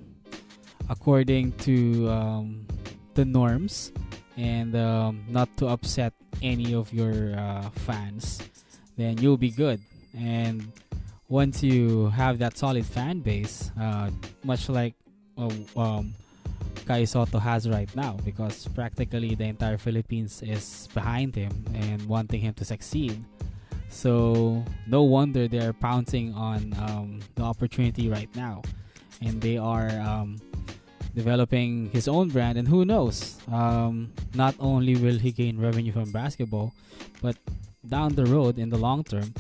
according 0.90 1.52
to 1.54 2.08
um, 2.10 2.68
the 3.16 3.26
norms 3.26 3.92
and 4.38 4.76
um, 4.76 5.24
not 5.28 5.50
to 5.58 5.68
upset 5.68 6.14
any 6.42 6.74
of 6.74 6.94
your 6.94 7.36
uh, 7.38 7.70
fans. 7.86 8.40
Then 8.98 9.18
you'll 9.18 9.38
be 9.38 9.52
good. 9.52 9.82
And 10.18 10.72
once 11.32 11.64
you 11.64 12.10
have 12.10 12.38
that 12.40 12.58
solid 12.58 12.86
fan 12.86 13.22
base, 13.22 13.72
uh, 13.80 14.12
much 14.44 14.68
like 14.68 14.94
uh, 15.38 15.50
um, 15.78 16.14
Kai 16.86 17.06
Sotto 17.06 17.40
has 17.40 17.70
right 17.70 17.90
now, 17.96 18.18
because 18.26 18.68
practically 18.76 19.34
the 19.34 19.46
entire 19.46 19.78
Philippines 19.78 20.44
is 20.44 20.90
behind 20.94 21.34
him 21.34 21.52
and 21.74 22.06
wanting 22.06 22.42
him 22.42 22.54
to 22.56 22.66
succeed. 22.66 23.24
So 23.88 24.62
no 24.88 25.04
wonder 25.04 25.48
they're 25.48 25.72
pouncing 25.72 26.34
on 26.34 26.76
um, 26.78 27.20
the 27.36 27.44
opportunity 27.44 28.10
right 28.10 28.30
now, 28.36 28.62
and 29.22 29.40
they 29.40 29.58
are 29.58 29.88
um, 30.04 30.36
developing 31.16 31.90
his 31.92 32.10
own 32.10 32.28
brand. 32.28 32.58
And 32.58 32.68
who 32.68 32.84
knows? 32.84 33.40
Um, 33.50 34.12
not 34.36 34.54
only 34.60 34.98
will 34.98 35.18
he 35.18 35.32
gain 35.32 35.58
revenue 35.58 35.94
from 35.94 36.12
basketball, 36.12 36.74
but 37.22 37.38
down 37.88 38.16
the 38.16 38.26
road 38.26 38.60
in 38.60 38.70
the 38.70 38.78
long 38.78 39.06
term, 39.06 39.34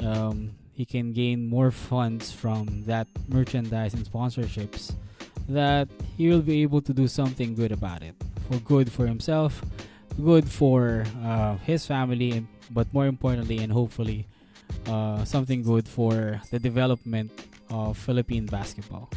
um, 0.00 0.50
he 0.76 0.84
can 0.84 1.12
gain 1.12 1.48
more 1.48 1.70
funds 1.70 2.30
from 2.30 2.84
that 2.86 3.08
merchandise 3.28 3.94
and 3.94 4.04
sponsorships 4.04 4.94
that 5.48 5.88
he 6.16 6.28
will 6.28 6.42
be 6.42 6.62
able 6.62 6.80
to 6.82 6.92
do 6.92 7.08
something 7.08 7.54
good 7.54 7.72
about 7.72 8.02
it. 8.02 8.14
For 8.50 8.58
good 8.60 8.92
for 8.92 9.06
himself 9.06 9.62
good 10.24 10.48
for 10.48 11.04
uh, 11.22 11.56
his 11.58 11.84
family 11.86 12.46
but 12.70 12.92
more 12.92 13.06
importantly 13.06 13.58
and 13.58 13.70
hopefully 13.70 14.26
uh, 14.86 15.24
something 15.24 15.62
good 15.62 15.86
for 15.86 16.40
the 16.50 16.58
development 16.58 17.30
of 17.68 17.98
philippine 17.98 18.46
basketball 18.46 19.10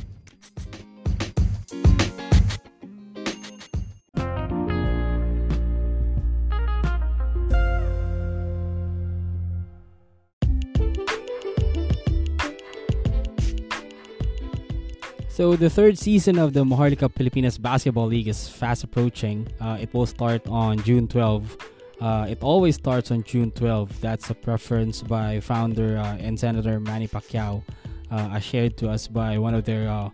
So 15.40 15.56
the 15.56 15.70
third 15.70 15.98
season 15.98 16.38
of 16.38 16.52
the 16.52 16.66
Maharlika 16.66 17.16
Pilipinas 17.16 17.58
Basketball 17.58 18.08
League 18.08 18.28
is 18.28 18.50
fast 18.50 18.84
approaching. 18.84 19.48
Uh, 19.62 19.78
it 19.80 19.94
will 19.94 20.06
start 20.06 20.46
on 20.50 20.84
June 20.84 21.08
12. 21.08 21.56
Uh, 22.02 22.28
it 22.30 22.40
always 22.44 22.76
starts 22.76 23.10
on 23.10 23.24
June 23.24 23.50
12. 23.52 24.02
That's 24.02 24.30
a 24.30 24.34
preference 24.34 25.02
by 25.02 25.40
founder 25.40 25.98
uh, 25.98 26.18
and 26.18 26.38
Senator 26.38 26.82
Manny 26.82 27.08
Pacquiao, 27.08 27.64
uh, 28.12 28.30
as 28.34 28.44
shared 28.44 28.76
to 28.80 28.90
us 28.90 29.08
by 29.08 29.38
one 29.38 29.54
of 29.54 29.64
their 29.64 29.88
uh, 29.88 30.10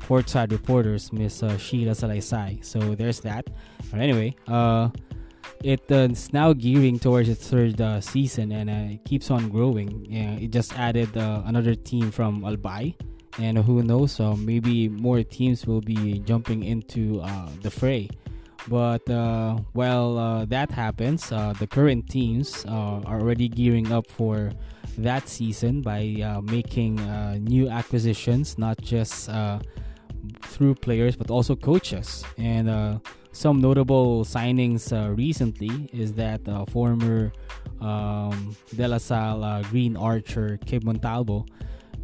courtside 0.00 0.52
reporters, 0.52 1.10
Miss 1.10 1.42
uh, 1.42 1.56
Sheila 1.56 1.92
Salaysay. 1.92 2.62
So 2.62 2.94
there's 2.94 3.20
that. 3.20 3.48
But 3.90 4.00
anyway, 4.00 4.36
it's 5.64 6.34
now 6.34 6.52
gearing 6.52 6.98
towards 6.98 7.30
its 7.30 7.48
third 7.48 7.80
season 8.04 8.52
and 8.52 8.68
it 8.68 9.06
keeps 9.06 9.30
on 9.30 9.48
growing. 9.48 10.04
Yeah, 10.04 10.32
it 10.32 10.50
just 10.50 10.78
added 10.78 11.16
another 11.16 11.74
team 11.74 12.10
from 12.10 12.42
Albay 12.42 12.94
and 13.38 13.58
who 13.58 13.82
knows 13.82 14.18
uh, 14.20 14.34
maybe 14.36 14.88
more 14.88 15.22
teams 15.22 15.66
will 15.66 15.80
be 15.80 16.20
jumping 16.20 16.64
into 16.64 17.20
uh, 17.20 17.48
the 17.62 17.70
fray. 17.70 18.08
But 18.68 19.08
uh, 19.08 19.58
while 19.72 20.18
uh, 20.18 20.44
that 20.46 20.70
happens 20.70 21.30
uh, 21.30 21.54
the 21.58 21.66
current 21.66 22.08
teams 22.08 22.64
uh, 22.66 23.00
are 23.06 23.20
already 23.20 23.48
gearing 23.48 23.92
up 23.92 24.10
for 24.10 24.50
that 24.98 25.28
season 25.28 25.82
by 25.82 26.40
making 26.42 26.96
new 27.44 27.68
acquisitions 27.68 28.58
not 28.58 28.80
just 28.80 29.30
through 30.42 30.74
players 30.76 31.14
but 31.16 31.30
also 31.30 31.54
coaches. 31.54 32.24
And 32.38 33.00
some 33.32 33.60
notable 33.60 34.24
signings 34.24 34.90
recently 35.16 35.90
is 35.92 36.14
that 36.14 36.40
former 36.70 37.30
um, 37.80 38.56
De 38.74 38.88
La 38.88 38.98
Salle 38.98 39.62
Green 39.64 39.96
Archer 39.96 40.58
Kib 40.64 40.82
Montalvo 40.82 41.44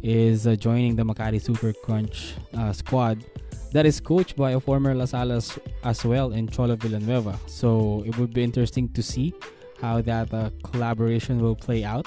is 0.03 0.45
uh, 0.45 0.55
joining 0.55 0.95
the 0.95 1.03
Makati 1.03 1.41
Super 1.41 1.71
Crunch 1.71 2.35
uh, 2.57 2.73
squad 2.73 3.23
that 3.71 3.85
is 3.85 3.99
coached 3.99 4.35
by 4.35 4.51
a 4.51 4.59
former 4.59 4.93
La 4.93 5.05
Salas 5.05 5.57
as 5.83 6.05
well 6.05 6.33
in 6.33 6.47
Cholo 6.47 6.75
Villanueva. 6.75 7.39
So 7.47 8.03
it 8.05 8.15
would 8.19 8.33
be 8.33 8.43
interesting 8.43 8.89
to 8.89 9.01
see 9.01 9.33
how 9.81 10.01
that 10.01 10.31
uh, 10.33 10.51
collaboration 10.63 11.39
will 11.39 11.55
play 11.55 11.83
out. 11.83 12.05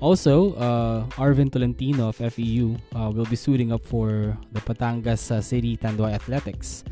Also, 0.00 0.54
uh, 0.54 1.04
Arvin 1.16 1.52
Tolentino 1.52 2.08
of 2.08 2.16
FEU 2.16 2.76
uh, 2.94 3.10
will 3.10 3.26
be 3.26 3.36
suiting 3.36 3.72
up 3.72 3.84
for 3.84 4.36
the 4.52 4.60
Batangas 4.60 5.30
uh, 5.30 5.40
City 5.40 5.76
Tanduay 5.76 6.14
Athletics. 6.14 6.84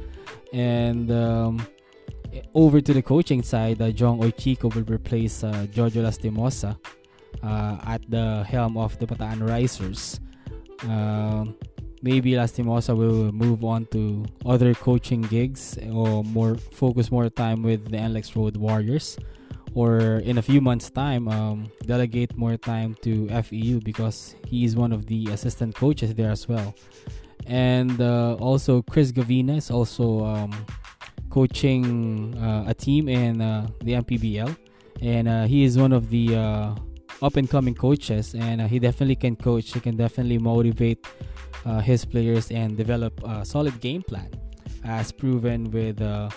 And 0.52 1.10
um, 1.10 1.66
over 2.54 2.80
to 2.80 2.92
the 2.92 3.02
coaching 3.02 3.42
side, 3.42 3.80
uh, 3.80 3.90
Jong 3.90 4.20
Uichico 4.20 4.74
will 4.74 4.84
replace 4.84 5.42
Jojo 5.42 6.02
Lastimosa 6.02 6.76
at 7.42 8.02
the 8.10 8.44
helm 8.44 8.76
of 8.76 8.98
the 8.98 9.06
Bataan 9.06 9.48
Risers. 9.48 10.20
Uh, 10.84 11.46
maybe 12.02 12.32
Lastimosa 12.32 12.96
will 12.96 13.32
move 13.32 13.64
on 13.64 13.86
to 13.86 14.24
other 14.44 14.74
coaching 14.74 15.22
gigs 15.22 15.78
or 15.92 16.22
more 16.24 16.56
focus 16.56 17.10
more 17.10 17.28
time 17.28 17.62
with 17.62 17.90
the 17.90 17.96
NLEX 17.96 18.36
Road 18.36 18.56
Warriors. 18.56 19.18
Or 19.74 20.22
in 20.24 20.38
a 20.38 20.42
few 20.42 20.60
months 20.62 20.88
time 20.88 21.28
um, 21.28 21.70
delegate 21.84 22.36
more 22.36 22.56
time 22.56 22.96
to 23.02 23.28
FEU 23.42 23.80
because 23.80 24.34
he 24.46 24.64
is 24.64 24.74
one 24.74 24.90
of 24.90 25.04
the 25.06 25.28
assistant 25.30 25.74
coaches 25.74 26.14
there 26.14 26.30
as 26.30 26.48
well. 26.48 26.74
And 27.46 28.00
uh, 28.00 28.36
also 28.36 28.82
Chris 28.82 29.12
Gavina 29.12 29.58
is 29.58 29.70
also 29.70 30.24
um, 30.24 30.52
coaching 31.28 32.34
uh, 32.38 32.64
a 32.66 32.74
team 32.74 33.08
in 33.08 33.42
uh, 33.42 33.68
the 33.82 33.92
MPBL 33.92 34.56
and 35.02 35.28
uh, 35.28 35.44
he 35.44 35.64
is 35.64 35.76
one 35.76 35.92
of 35.92 36.08
the 36.10 36.34
uh, 36.34 36.74
up 37.22 37.36
and 37.36 37.48
coming 37.48 37.74
coaches, 37.74 38.34
and 38.34 38.60
uh, 38.60 38.66
he 38.66 38.78
definitely 38.78 39.16
can 39.16 39.36
coach. 39.36 39.72
He 39.72 39.80
can 39.80 39.96
definitely 39.96 40.38
motivate 40.38 41.06
uh, 41.64 41.80
his 41.80 42.04
players 42.04 42.50
and 42.50 42.76
develop 42.76 43.20
a 43.24 43.44
solid 43.44 43.80
game 43.80 44.02
plan, 44.02 44.30
as 44.84 45.12
proven 45.12 45.70
with 45.70 46.00
uh, 46.00 46.30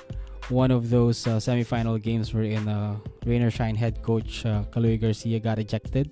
one 0.50 0.72
of 0.72 0.90
those 0.90 1.28
uh, 1.28 1.38
semifinal 1.38 2.02
games 2.02 2.34
wherein 2.34 2.68
uh, 2.68 2.98
Rain 3.26 3.44
or 3.44 3.52
Shine 3.52 3.76
head 3.76 4.02
coach 4.02 4.46
uh, 4.46 4.64
Garcia 4.74 5.40
got 5.40 5.60
ejected, 5.60 6.10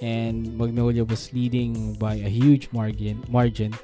and 0.00 0.56
Magnolia 0.56 1.04
was 1.04 1.32
leading 1.32 1.94
by 1.94 2.14
a 2.14 2.28
huge 2.28 2.70
margin. 2.72 3.22
Margin, 3.28 3.74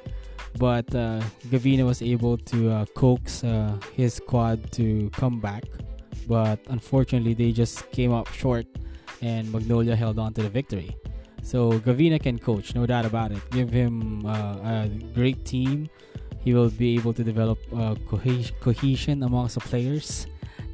but 0.57 0.87
uh, 0.95 1.21
Gavina 1.49 1.85
was 1.85 2.01
able 2.01 2.37
to 2.37 2.71
uh, 2.71 2.85
coax 2.95 3.43
uh, 3.43 3.77
his 3.95 4.15
squad 4.15 4.71
to 4.73 5.09
come 5.11 5.39
back. 5.39 5.63
But 6.27 6.59
unfortunately, 6.69 7.33
they 7.33 7.51
just 7.51 7.91
came 7.91 8.13
up 8.13 8.27
short, 8.29 8.65
and 9.21 9.51
Magnolia 9.51 9.95
held 9.95 10.19
on 10.19 10.33
to 10.33 10.41
the 10.41 10.49
victory. 10.49 10.95
So 11.41 11.73
Gavina 11.79 12.21
can 12.21 12.39
coach, 12.39 12.73
no 12.73 12.85
doubt 12.85 13.05
about 13.05 13.31
it. 13.31 13.41
Give 13.51 13.69
him 13.69 14.25
uh, 14.25 14.85
a 14.85 14.89
great 15.13 15.45
team. 15.45 15.89
He 16.39 16.53
will 16.53 16.69
be 16.69 16.95
able 16.95 17.13
to 17.13 17.23
develop 17.23 17.59
uh, 17.75 17.95
cohesion 18.05 19.23
amongst 19.23 19.55
the 19.55 19.61
players, 19.61 20.27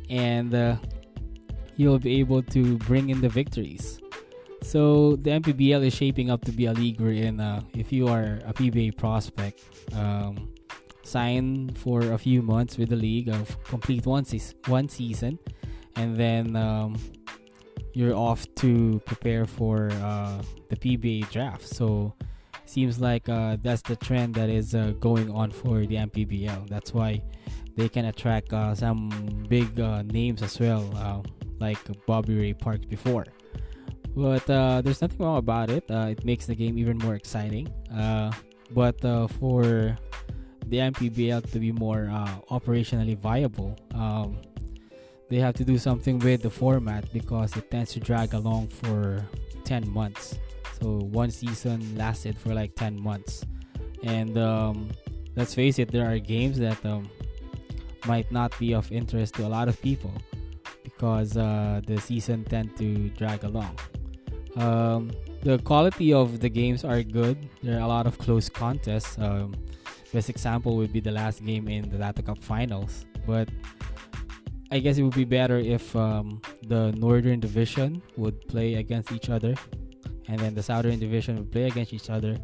and 0.09 0.53
uh, 0.53 0.77
he 1.75 1.87
will 1.87 1.99
be 1.99 2.19
able 2.19 2.41
to 2.43 2.77
bring 2.79 3.09
in 3.09 3.21
the 3.21 3.29
victories. 3.29 3.99
So 4.61 5.15
the 5.15 5.31
MPBL 5.39 5.85
is 5.85 5.93
shaping 5.93 6.29
up 6.29 6.43
to 6.45 6.51
be 6.51 6.65
a 6.65 6.73
league 6.73 6.99
wherein 6.99 7.39
uh, 7.39 7.61
if 7.73 7.91
you 7.91 8.07
are 8.07 8.39
a 8.45 8.53
PBA 8.53 8.97
prospect, 8.97 9.61
um, 9.95 10.49
sign 11.03 11.69
for 11.75 12.01
a 12.13 12.17
few 12.17 12.41
months 12.41 12.77
with 12.77 12.89
the 12.89 12.95
league, 12.95 13.29
of 13.29 13.61
complete 13.63 14.05
one, 14.05 14.25
se- 14.25 14.53
one 14.67 14.89
season, 14.89 15.39
and 15.95 16.17
then 16.17 16.55
um, 16.55 16.95
you're 17.99 18.15
off 18.15 18.47
to 18.55 19.01
prepare 19.03 19.45
for 19.45 19.91
uh, 20.01 20.41
the 20.69 20.77
PBA 20.77 21.29
draft. 21.31 21.67
So 21.67 22.13
seems 22.63 23.01
like 23.01 23.27
uh, 23.27 23.57
that's 23.61 23.81
the 23.81 23.97
trend 23.97 24.35
that 24.35 24.49
is 24.49 24.73
uh, 24.73 24.93
going 25.01 25.29
on 25.29 25.51
for 25.51 25.85
the 25.85 25.95
MPBL. 26.07 26.69
That's 26.69 26.93
why 26.93 27.21
they 27.75 27.89
can 27.89 28.05
attract 28.05 28.53
uh, 28.53 28.73
some 28.73 29.09
big 29.49 29.81
uh, 29.81 30.03
names 30.03 30.41
as 30.41 30.57
well, 30.61 30.89
uh, 30.95 31.21
like 31.59 31.77
Bobby 32.05 32.39
Ray 32.39 32.53
Parks 32.53 32.85
before. 32.85 33.25
But 34.15 34.49
uh, 34.49 34.81
there's 34.81 35.01
nothing 35.01 35.19
wrong 35.19 35.37
about 35.37 35.69
it. 35.69 35.83
It 35.89 36.23
makes 36.23 36.45
the 36.45 36.55
game 36.55 36.79
even 36.79 36.97
more 36.99 37.15
exciting. 37.15 37.67
But 38.71 39.01
for 39.39 39.97
the 40.67 40.77
MPBL 40.77 41.51
to 41.51 41.59
be 41.59 41.73
more 41.73 42.07
operationally 42.49 43.17
viable, 43.17 43.75
um, 43.93 44.37
they 45.29 45.37
have 45.37 45.55
to 45.55 45.63
do 45.63 45.77
something 45.77 46.19
with 46.19 46.41
the 46.41 46.49
format 46.49 47.11
because 47.13 47.55
it 47.55 47.69
tends 47.69 47.93
to 47.93 47.99
drag 47.99 48.33
along 48.33 48.67
for 48.67 49.25
10 49.63 49.89
months. 49.89 50.39
So 50.81 50.99
one 51.11 51.29
season 51.29 51.95
lasted 51.95 52.37
for 52.37 52.53
like 52.53 52.75
10 52.75 52.99
months. 53.01 53.45
And 54.03 54.37
um, 54.37 54.89
let's 55.35 55.53
face 55.53 55.77
it, 55.77 55.91
there 55.91 56.09
are 56.11 56.17
games 56.19 56.57
that 56.59 56.83
um, 56.85 57.09
might 58.05 58.31
not 58.31 58.57
be 58.59 58.73
of 58.73 58.91
interest 58.91 59.35
to 59.35 59.45
a 59.45 59.49
lot 59.49 59.67
of 59.67 59.79
people 59.81 60.11
because 60.83 61.37
uh, 61.37 61.81
the 61.85 61.99
season 62.01 62.43
tend 62.45 62.75
to 62.77 63.09
drag 63.09 63.43
along. 63.43 63.77
Um, 64.55 65.11
the 65.43 65.59
quality 65.59 66.11
of 66.11 66.39
the 66.39 66.49
games 66.49 66.83
are 66.83 67.03
good. 67.03 67.37
There 67.61 67.77
are 67.77 67.83
a 67.83 67.87
lot 67.87 68.07
of 68.07 68.17
close 68.17 68.49
contests. 68.49 69.17
Um, 69.17 69.55
best 70.11 70.29
example 70.29 70.75
would 70.77 70.91
be 70.91 70.99
the 70.99 71.11
last 71.11 71.45
game 71.45 71.67
in 71.67 71.89
the 71.89 71.97
Latte 71.97 72.23
Cup 72.23 72.43
finals. 72.43 73.05
But 73.27 73.49
I 74.71 74.79
guess 74.79 74.97
it 74.97 75.03
would 75.03 75.15
be 75.15 75.25
better 75.25 75.57
if 75.57 75.95
um, 75.95 76.41
the 76.67 76.91
Northern 76.91 77.39
Division 77.39 78.01
would 78.17 78.47
play 78.47 78.75
against 78.75 79.11
each 79.11 79.29
other, 79.29 79.55
and 80.27 80.39
then 80.39 80.53
the 80.53 80.61
Southern 80.61 80.99
Division 80.99 81.37
would 81.37 81.51
play 81.51 81.65
against 81.65 81.91
each 81.93 82.09
other, 82.09 82.37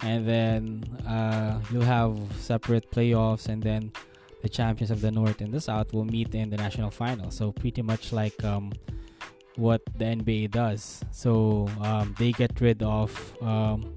and 0.00 0.26
then 0.26 0.84
uh, 1.06 1.60
you'll 1.70 1.82
have 1.82 2.18
separate 2.38 2.90
playoffs, 2.90 3.48
and 3.48 3.62
then 3.62 3.92
the 4.42 4.48
champions 4.48 4.90
of 4.90 5.00
the 5.00 5.10
North 5.10 5.40
and 5.40 5.52
the 5.52 5.60
South 5.60 5.92
will 5.92 6.04
meet 6.04 6.34
in 6.34 6.48
the 6.48 6.56
national 6.56 6.90
final. 6.90 7.30
So 7.30 7.52
pretty 7.52 7.82
much 7.82 8.12
like 8.12 8.42
um, 8.44 8.72
what 9.56 9.82
the 9.98 10.04
NBA 10.04 10.52
does. 10.52 11.02
So 11.10 11.68
um, 11.82 12.14
they 12.18 12.32
get 12.32 12.60
rid 12.60 12.82
of 12.82 13.10
um, 13.42 13.94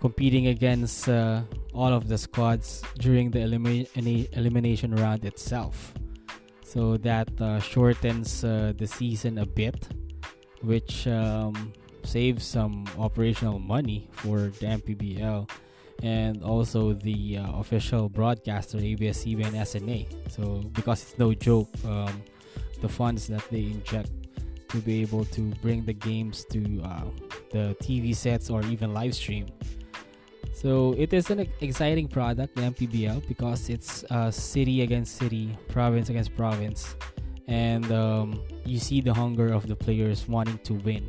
competing 0.00 0.48
against 0.48 1.08
uh, 1.08 1.42
all 1.72 1.92
of 1.92 2.08
the 2.08 2.18
squads 2.18 2.82
during 2.98 3.30
the 3.30 3.38
elimi- 3.38 3.88
elimination 4.36 4.94
round 4.94 5.24
itself. 5.24 5.94
So 6.72 6.96
that 7.04 7.28
uh, 7.38 7.60
shortens 7.60 8.44
uh, 8.44 8.72
the 8.74 8.86
season 8.86 9.36
a 9.36 9.44
bit, 9.44 9.88
which 10.62 11.06
um, 11.06 11.70
saves 12.02 12.46
some 12.46 12.86
operational 12.96 13.58
money 13.58 14.08
for 14.12 14.48
the 14.58 14.80
MPBL 14.80 15.50
and 16.02 16.42
also 16.42 16.94
the 16.94 17.36
uh, 17.36 17.60
official 17.60 18.08
broadcaster 18.08 18.78
ABS-CBN 18.78 19.52
SNA. 19.52 20.32
So 20.32 20.62
because 20.72 21.02
it's 21.02 21.18
no 21.18 21.34
joke, 21.34 21.68
um, 21.84 22.22
the 22.80 22.88
funds 22.88 23.26
that 23.26 23.44
they 23.50 23.64
inject 23.64 24.10
to 24.70 24.78
be 24.78 25.02
able 25.02 25.26
to 25.26 25.42
bring 25.60 25.84
the 25.84 25.92
games 25.92 26.46
to 26.52 26.80
uh, 26.82 27.04
the 27.50 27.76
TV 27.82 28.16
sets 28.16 28.48
or 28.48 28.64
even 28.64 28.94
live 28.94 29.14
stream. 29.14 29.44
So 30.52 30.94
it 30.96 31.12
is 31.12 31.30
an 31.30 31.48
exciting 31.60 32.08
product, 32.08 32.54
the 32.54 32.62
MPBL, 32.62 33.26
because 33.26 33.68
it's 33.68 34.04
uh, 34.10 34.30
city 34.30 34.82
against 34.82 35.16
city, 35.16 35.56
province 35.68 36.08
against 36.08 36.36
province, 36.36 36.94
and 37.48 37.90
um, 37.90 38.42
you 38.64 38.78
see 38.78 39.00
the 39.00 39.12
hunger 39.12 39.52
of 39.52 39.66
the 39.66 39.74
players 39.74 40.28
wanting 40.28 40.58
to 40.58 40.74
win. 40.74 41.04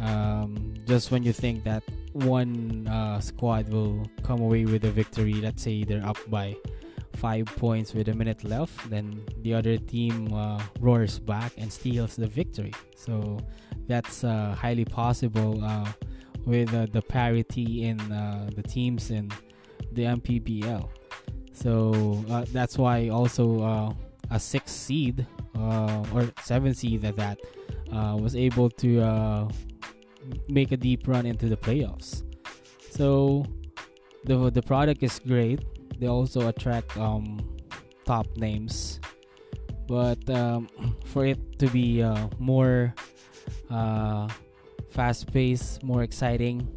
Um, 0.00 0.74
just 0.86 1.10
when 1.10 1.22
you 1.22 1.32
think 1.32 1.62
that 1.64 1.84
one 2.12 2.88
uh, 2.88 3.20
squad 3.20 3.68
will 3.68 4.04
come 4.22 4.40
away 4.40 4.64
with 4.64 4.84
a 4.84 4.90
victory, 4.90 5.34
let's 5.34 5.62
say 5.62 5.84
they're 5.84 6.04
up 6.04 6.18
by 6.28 6.56
five 7.16 7.46
points 7.46 7.94
with 7.94 8.08
a 8.08 8.14
minute 8.14 8.42
left, 8.42 8.90
then 8.90 9.22
the 9.42 9.54
other 9.54 9.76
team 9.76 10.32
uh, 10.32 10.60
roars 10.80 11.18
back 11.18 11.52
and 11.56 11.72
steals 11.72 12.16
the 12.16 12.26
victory. 12.26 12.72
So 12.96 13.38
that's 13.86 14.24
uh, 14.24 14.56
highly 14.58 14.84
possible 14.84 15.62
uh, 15.64 15.86
with 16.44 16.74
uh, 16.74 16.86
the 16.92 17.02
parity 17.02 17.84
in 17.84 18.00
uh, 18.12 18.50
the 18.54 18.62
teams 18.62 19.10
in 19.10 19.30
the 19.92 20.04
MPBL. 20.04 20.88
So 21.52 22.24
uh, 22.30 22.44
that's 22.52 22.78
why 22.78 23.08
also 23.08 23.96
a 24.30 24.40
six 24.40 24.72
seed 24.72 25.26
or 25.54 26.30
seven 26.42 26.74
seed 26.74 27.04
at 27.04 27.16
that 27.16 27.38
was 27.90 28.34
able 28.34 28.70
to 28.70 29.48
make 30.48 30.72
a 30.72 30.76
deep 30.76 31.06
run 31.06 31.26
into 31.26 31.48
the 31.48 31.56
playoffs. 31.56 32.22
So 32.90 33.44
the 34.24 34.50
the 34.50 34.62
product 34.62 35.02
is 35.02 35.18
great 35.18 35.60
they 36.02 36.08
also 36.08 36.48
attract 36.48 36.96
um, 36.96 37.38
top 38.04 38.26
names. 38.36 38.98
But 39.86 40.18
um, 40.28 40.68
for 41.04 41.24
it 41.24 41.38
to 41.60 41.68
be 41.68 42.02
uh, 42.02 42.26
more 42.40 42.92
uh, 43.70 44.26
fast 44.92 45.32
paced, 45.32 45.82
more 45.82 46.02
exciting, 46.02 46.68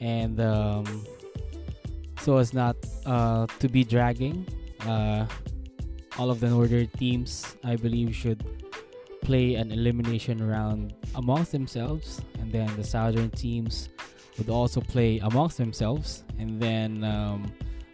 and 0.00 0.40
um, 0.40 0.84
so 2.20 2.38
as 2.38 2.52
not 2.52 2.76
uh, 3.06 3.46
to 3.60 3.68
be 3.68 3.84
dragging, 3.84 4.46
uh, 4.86 5.26
all 6.18 6.30
of 6.30 6.40
the 6.40 6.48
northern 6.48 6.88
teams, 6.98 7.56
I 7.64 7.76
believe, 7.76 8.14
should 8.14 8.44
play 9.22 9.54
an 9.54 9.72
elimination 9.72 10.46
round 10.46 10.94
amongst 11.14 11.52
themselves, 11.52 12.20
and 12.40 12.52
then 12.52 12.68
the 12.76 12.84
southern 12.84 13.30
teams 13.30 13.88
would 14.38 14.50
also 14.50 14.80
play 14.80 15.18
amongst 15.20 15.58
themselves, 15.58 16.24
and 16.38 16.60
then 16.60 17.04
um, 17.04 17.52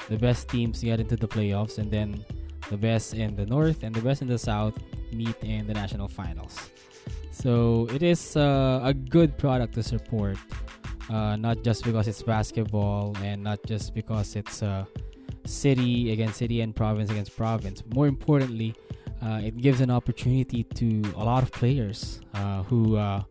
the 0.09 0.16
best 0.16 0.49
teams 0.49 0.83
get 0.83 1.01
into 1.01 1.16
the 1.16 1.29
playoffs, 1.29 1.79
and 1.79 1.90
then 1.90 2.25
the 2.70 2.77
best 2.77 3.14
in 3.14 3.35
the 3.35 3.46
north 3.46 3.83
and 3.83 3.94
the 3.94 4.01
best 4.01 4.23
in 4.23 4.29
the 4.29 4.38
south 4.38 4.79
meet 5.12 5.35
in 5.42 5.66
the 5.66 5.75
national 5.75 6.07
finals. 6.07 6.70
So 7.40 7.88
it 7.90 8.03
is 8.03 8.37
uh, 8.37 8.81
a 8.85 8.92
good 8.92 9.38
product 9.38 9.72
to 9.74 9.83
support, 9.83 10.37
uh, 11.09 11.37
not 11.37 11.64
just 11.64 11.85
because 11.85 12.07
it's 12.07 12.22
basketball 12.22 13.16
and 13.22 13.42
not 13.42 13.61
just 13.64 13.94
because 13.94 14.37
it's 14.37 14.62
uh, 14.62 14.85
city 15.46 16.12
against 16.12 16.37
city 16.37 16.61
and 16.61 16.76
province 16.76 17.11
against 17.11 17.35
province. 17.35 17.83
More 17.94 18.07
importantly, 18.09 18.74
uh, 19.22 19.40
it 19.42 19.57
gives 19.57 19.81
an 19.81 19.90
opportunity 19.90 20.64
to 20.64 21.00
a 21.16 21.24
lot 21.24 21.42
of 21.42 21.50
players 21.50 22.20
uh, 22.35 22.62
who 22.64 22.96
uh, 22.96 23.22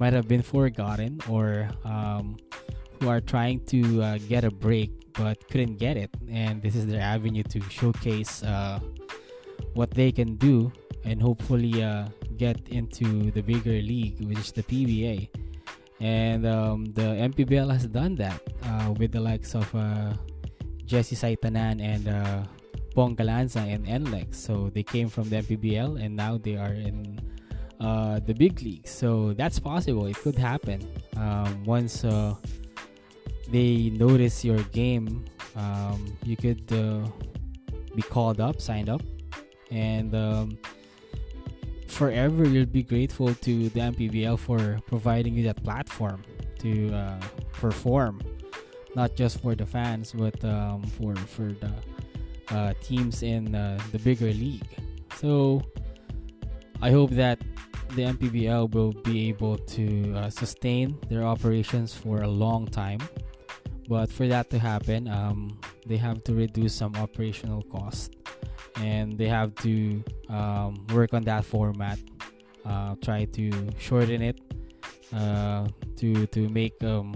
might 0.00 0.12
have 0.12 0.26
been 0.26 0.42
forgotten 0.42 1.20
or 1.28 1.70
um, 1.84 2.38
who 2.98 3.08
are 3.08 3.20
trying 3.20 3.60
to 3.66 4.18
get 4.26 4.42
a 4.42 4.50
break 4.50 4.90
but 5.12 5.38
couldn't 5.48 5.76
get 5.76 5.96
it, 5.96 6.10
and 6.28 6.60
this 6.62 6.74
is 6.74 6.88
their 6.88 7.00
avenue 7.00 7.44
to 7.44 7.60
showcase 7.70 8.42
what 9.74 9.92
they 9.92 10.10
can 10.10 10.34
do 10.34 10.72
and 11.04 11.22
hopefully 11.22 11.80
get 12.32 12.68
into 12.68 13.30
the 13.30 13.42
bigger 13.42 13.80
league, 13.82 14.20
which 14.26 14.38
is 14.38 14.52
the 14.52 14.62
PBA. 14.62 15.28
And 16.00 16.46
um, 16.46 16.86
the 16.86 17.30
MPBL 17.30 17.70
has 17.70 17.86
done 17.86 18.16
that 18.16 18.40
uh, 18.64 18.92
with 18.98 19.12
the 19.12 19.20
likes 19.20 19.54
of 19.54 19.72
uh, 19.74 20.14
Jesse 20.84 21.14
Saitanan 21.14 21.80
and 21.80 22.08
uh, 22.08 22.42
Bong 22.94 23.14
Galanza 23.14 23.60
and 23.60 23.86
NLEX. 23.86 24.34
So 24.34 24.70
they 24.74 24.82
came 24.82 25.08
from 25.08 25.28
the 25.28 25.36
MPBL 25.36 26.02
and 26.02 26.16
now 26.16 26.38
they 26.38 26.56
are 26.56 26.74
in 26.74 27.20
uh, 27.80 28.20
the 28.20 28.34
big 28.34 28.60
leagues. 28.62 28.90
So 28.90 29.32
that's 29.32 29.58
possible. 29.58 30.06
It 30.06 30.16
could 30.16 30.36
happen 30.36 30.86
um, 31.16 31.64
once 31.64 32.04
uh, 32.04 32.34
they 33.50 33.90
notice 33.90 34.44
your 34.44 34.62
game, 34.74 35.24
um, 35.56 36.16
you 36.24 36.36
could 36.36 36.72
uh, 36.72 37.06
be 37.94 38.02
called 38.02 38.40
up, 38.40 38.60
signed 38.60 38.88
up, 38.88 39.02
and 39.70 40.14
um, 40.14 40.58
forever 41.92 42.46
you'll 42.48 42.66
be 42.66 42.82
grateful 42.82 43.34
to 43.34 43.68
the 43.70 43.80
MPBL 43.80 44.38
for 44.38 44.80
providing 44.86 45.34
you 45.34 45.44
that 45.44 45.62
platform 45.62 46.22
to 46.60 46.92
uh, 46.94 47.20
perform. 47.52 48.20
not 48.94 49.16
just 49.16 49.40
for 49.40 49.54
the 49.54 49.64
fans, 49.64 50.12
but 50.12 50.36
um, 50.44 50.82
for 50.82 51.16
for 51.16 51.52
the 51.52 51.72
uh, 52.50 52.74
teams 52.82 53.22
in 53.22 53.54
uh, 53.54 53.80
the 53.90 53.98
bigger 53.98 54.32
league. 54.32 54.68
So 55.16 55.62
I 56.82 56.90
hope 56.90 57.10
that 57.12 57.40
the 57.96 58.02
MPBL 58.02 58.72
will 58.72 58.92
be 58.92 59.28
able 59.28 59.56
to 59.76 60.14
uh, 60.16 60.30
sustain 60.30 60.98
their 61.08 61.24
operations 61.24 61.94
for 61.94 62.22
a 62.22 62.28
long 62.28 62.66
time. 62.66 63.00
But 63.88 64.12
for 64.12 64.26
that 64.28 64.48
to 64.50 64.58
happen, 64.58 65.08
um, 65.08 65.58
they 65.86 65.96
have 65.96 66.22
to 66.24 66.34
reduce 66.34 66.74
some 66.74 66.94
operational 66.96 67.62
cost 67.62 68.21
and 68.76 69.18
they 69.18 69.28
have 69.28 69.54
to 69.56 70.02
um, 70.28 70.86
work 70.94 71.14
on 71.14 71.22
that 71.24 71.44
format. 71.44 71.98
Uh, 72.64 72.94
try 73.02 73.24
to 73.24 73.50
shorten 73.78 74.22
it 74.22 74.40
uh, 75.12 75.66
to 75.96 76.26
to 76.28 76.48
make 76.48 76.82
um, 76.84 77.12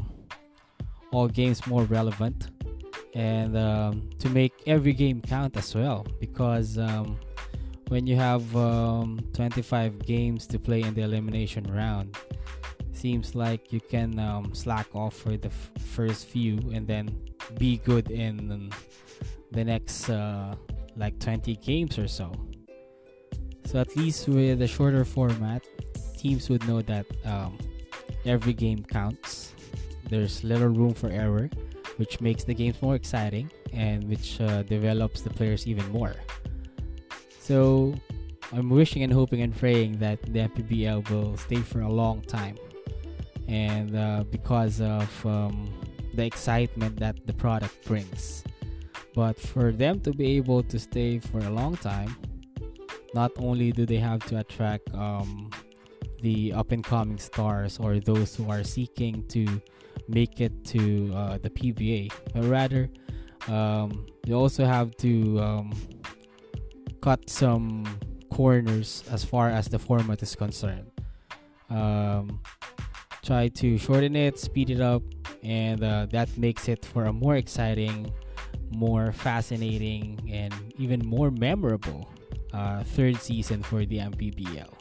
all 1.13 1.29
games 1.29 1.67
more 1.67 1.85
relevant 1.85 2.51
and 3.15 3.57
um, 3.57 4.11
to 4.19 4.29
make 4.29 4.53
every 4.67 4.93
game 4.93 5.21
count 5.23 5.57
as 5.57 5.75
well 5.75 6.05
because 6.21 6.79
um, 6.79 7.17
when 7.89 8.07
you 8.07 8.17
have 8.17 8.45
um, 8.57 9.19
25 9.33 10.05
games 10.05 10.47
to 10.47 10.59
play 10.59 10.83
in 10.83 10.93
the 10.95 11.01
elimination 11.01 11.65
round 11.73 12.17
seems 12.93 13.35
like 13.35 13.73
you 13.73 13.81
can 13.81 14.19
um, 14.19 14.55
slack 14.55 14.87
off 14.95 15.15
for 15.15 15.37
the 15.37 15.49
f- 15.49 15.71
first 15.81 16.27
few 16.27 16.59
and 16.73 16.87
then 16.87 17.09
be 17.59 17.79
good 17.79 18.11
in 18.11 18.71
the 19.53 19.65
next 19.65 20.11
uh, 20.11 20.55
like 20.97 21.19
20 21.19 21.57
games 21.57 21.99
or 21.99 22.09
so 22.09 22.33
so 23.65 23.81
at 23.81 23.95
least 23.97 24.29
with 24.29 24.63
a 24.63 24.67
shorter 24.67 25.05
format 25.05 25.65
teams 26.17 26.49
would 26.49 26.67
know 26.67 26.81
that 26.83 27.07
um, 27.25 27.59
every 28.25 28.53
game 28.53 28.83
counts 28.85 29.53
there's 30.09 30.43
little 30.45 30.69
room 30.69 30.95
for 30.95 31.09
error 31.11 31.51
which 31.97 32.21
makes 32.21 32.45
the 32.45 32.55
games 32.55 32.81
more 32.83 32.95
exciting 32.95 33.51
and 33.73 34.05
which 34.09 34.41
uh, 34.41 34.63
develops 34.63 35.21
the 35.23 35.31
players 35.31 35.67
even 35.67 35.87
more 35.91 36.15
so 37.41 37.95
I'm 38.53 38.71
wishing 38.71 39.03
and 39.03 39.13
hoping 39.13 39.43
and 39.43 39.55
praying 39.55 39.99
that 39.99 40.23
the 40.23 40.49
MPBL 40.49 41.11
will 41.11 41.37
stay 41.37 41.57
for 41.57 41.81
a 41.81 41.89
long 41.89 42.23
time. 42.23 42.57
And 43.49 43.97
uh, 43.97 44.25
because 44.31 44.81
of 44.81 45.27
um, 45.27 45.73
the 46.15 46.25
excitement 46.25 46.97
that 46.99 47.27
the 47.27 47.33
product 47.33 47.85
brings. 47.87 48.45
But 49.17 49.41
for 49.41 49.73
them 49.73 49.99
to 50.01 50.13
be 50.13 50.37
able 50.37 50.63
to 50.65 50.79
stay 50.79 51.19
for 51.19 51.39
a 51.39 51.49
long 51.49 51.79
time, 51.79 52.15
not 53.15 53.33
only 53.39 53.73
do 53.73 53.87
they 53.87 53.97
have 53.97 54.21
to 54.27 54.39
attract 54.39 54.95
um, 54.95 55.49
the 56.21 56.53
up 56.53 56.71
and 56.71 56.85
coming 56.85 57.17
stars 57.17 57.79
or 57.81 57.99
those 57.99 58.37
who 58.37 58.51
are 58.51 58.63
seeking 58.63 59.27
to 59.29 59.47
make 60.07 60.43
it 60.43 60.53
to 60.67 61.13
uh, 61.15 61.39
the 61.39 61.49
PBA, 61.49 62.13
but 62.35 62.45
rather 62.45 62.91
um, 63.49 64.05
they 64.27 64.35
also 64.35 64.67
have 64.67 64.95
to 64.99 65.41
um, 65.41 65.73
cut 67.01 67.31
some 67.31 67.87
corners 68.31 69.03
as 69.11 69.25
far 69.25 69.49
as 69.49 69.67
the 69.67 69.79
format 69.79 70.23
is 70.23 70.37
concerned. 70.37 70.91
Um, 71.71 72.41
try 73.25 73.49
to 73.49 73.79
shorten 73.79 74.15
it, 74.15 74.39
speed 74.39 74.69
it 74.69 74.83
up, 74.83 75.03
and 75.43 75.83
uh, 75.83 76.05
that 76.11 76.37
makes 76.37 76.69
it 76.69 76.85
for 76.85 77.07
a 77.07 77.13
more 77.15 77.37
exciting, 77.37 78.13
more 78.71 79.13
fascinating, 79.13 80.21
and 80.33 80.55
even 80.79 81.05
more 81.05 81.31
memorable 81.31 82.09
uh, 82.53 82.83
third 82.83 83.17
season 83.17 83.63
for 83.63 83.85
the 83.85 83.99
MPBL. 83.99 84.73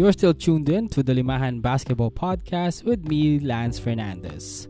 You're 0.00 0.12
still 0.12 0.32
tuned 0.32 0.70
in 0.70 0.88
to 0.96 1.02
the 1.02 1.12
Limahan 1.12 1.60
Basketball 1.60 2.10
Podcast 2.10 2.84
with 2.84 3.06
me, 3.06 3.38
Lance 3.38 3.78
Fernandez. 3.78 4.66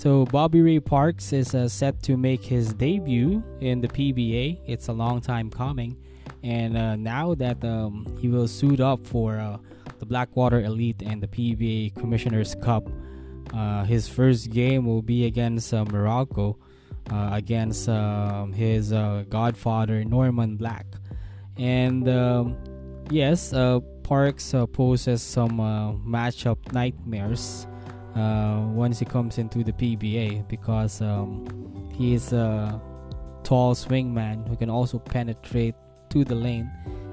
So, 0.00 0.24
Bobby 0.24 0.62
Ray 0.62 0.80
Parks 0.80 1.30
is 1.34 1.54
uh, 1.54 1.68
set 1.68 2.02
to 2.04 2.16
make 2.16 2.42
his 2.42 2.72
debut 2.72 3.44
in 3.60 3.82
the 3.82 3.88
PBA. 3.88 4.58
It's 4.66 4.88
a 4.88 4.94
long 4.94 5.20
time 5.20 5.50
coming. 5.50 5.94
And 6.42 6.74
uh, 6.74 6.96
now 6.96 7.34
that 7.34 7.62
um, 7.62 8.16
he 8.18 8.28
will 8.28 8.48
suit 8.48 8.80
up 8.80 9.06
for 9.06 9.38
uh, 9.38 9.58
the 9.98 10.06
Blackwater 10.06 10.62
Elite 10.62 11.02
and 11.02 11.22
the 11.22 11.26
PBA 11.26 11.96
Commissioner's 11.96 12.54
Cup, 12.54 12.88
uh, 13.52 13.84
his 13.84 14.08
first 14.08 14.48
game 14.48 14.86
will 14.86 15.02
be 15.02 15.26
against 15.26 15.74
uh, 15.74 15.84
Meralco, 15.84 16.56
uh, 17.12 17.28
against 17.34 17.86
um, 17.90 18.54
his 18.54 18.92
godfather, 19.28 20.02
Norman 20.02 20.56
Black. 20.56 20.86
And 21.58 22.08
um, 22.08 22.56
yes, 23.10 23.52
Parks 24.02 24.54
poses 24.72 25.20
some 25.20 25.58
matchup 26.08 26.72
nightmares 26.72 27.66
uh, 28.14 28.62
once 28.66 28.98
he 28.98 29.04
comes 29.04 29.38
into 29.38 29.62
the 29.62 29.72
PBA 29.72 30.46
because 30.48 31.00
um, 31.00 31.46
he 31.96 32.14
is 32.14 32.32
a 32.32 32.80
tall 33.42 33.74
swingman 33.74 34.46
who 34.48 34.56
can 34.56 34.70
also 34.70 34.98
penetrate 34.98 35.74
to 36.10 36.24
the 36.24 36.34
lane 36.34 36.70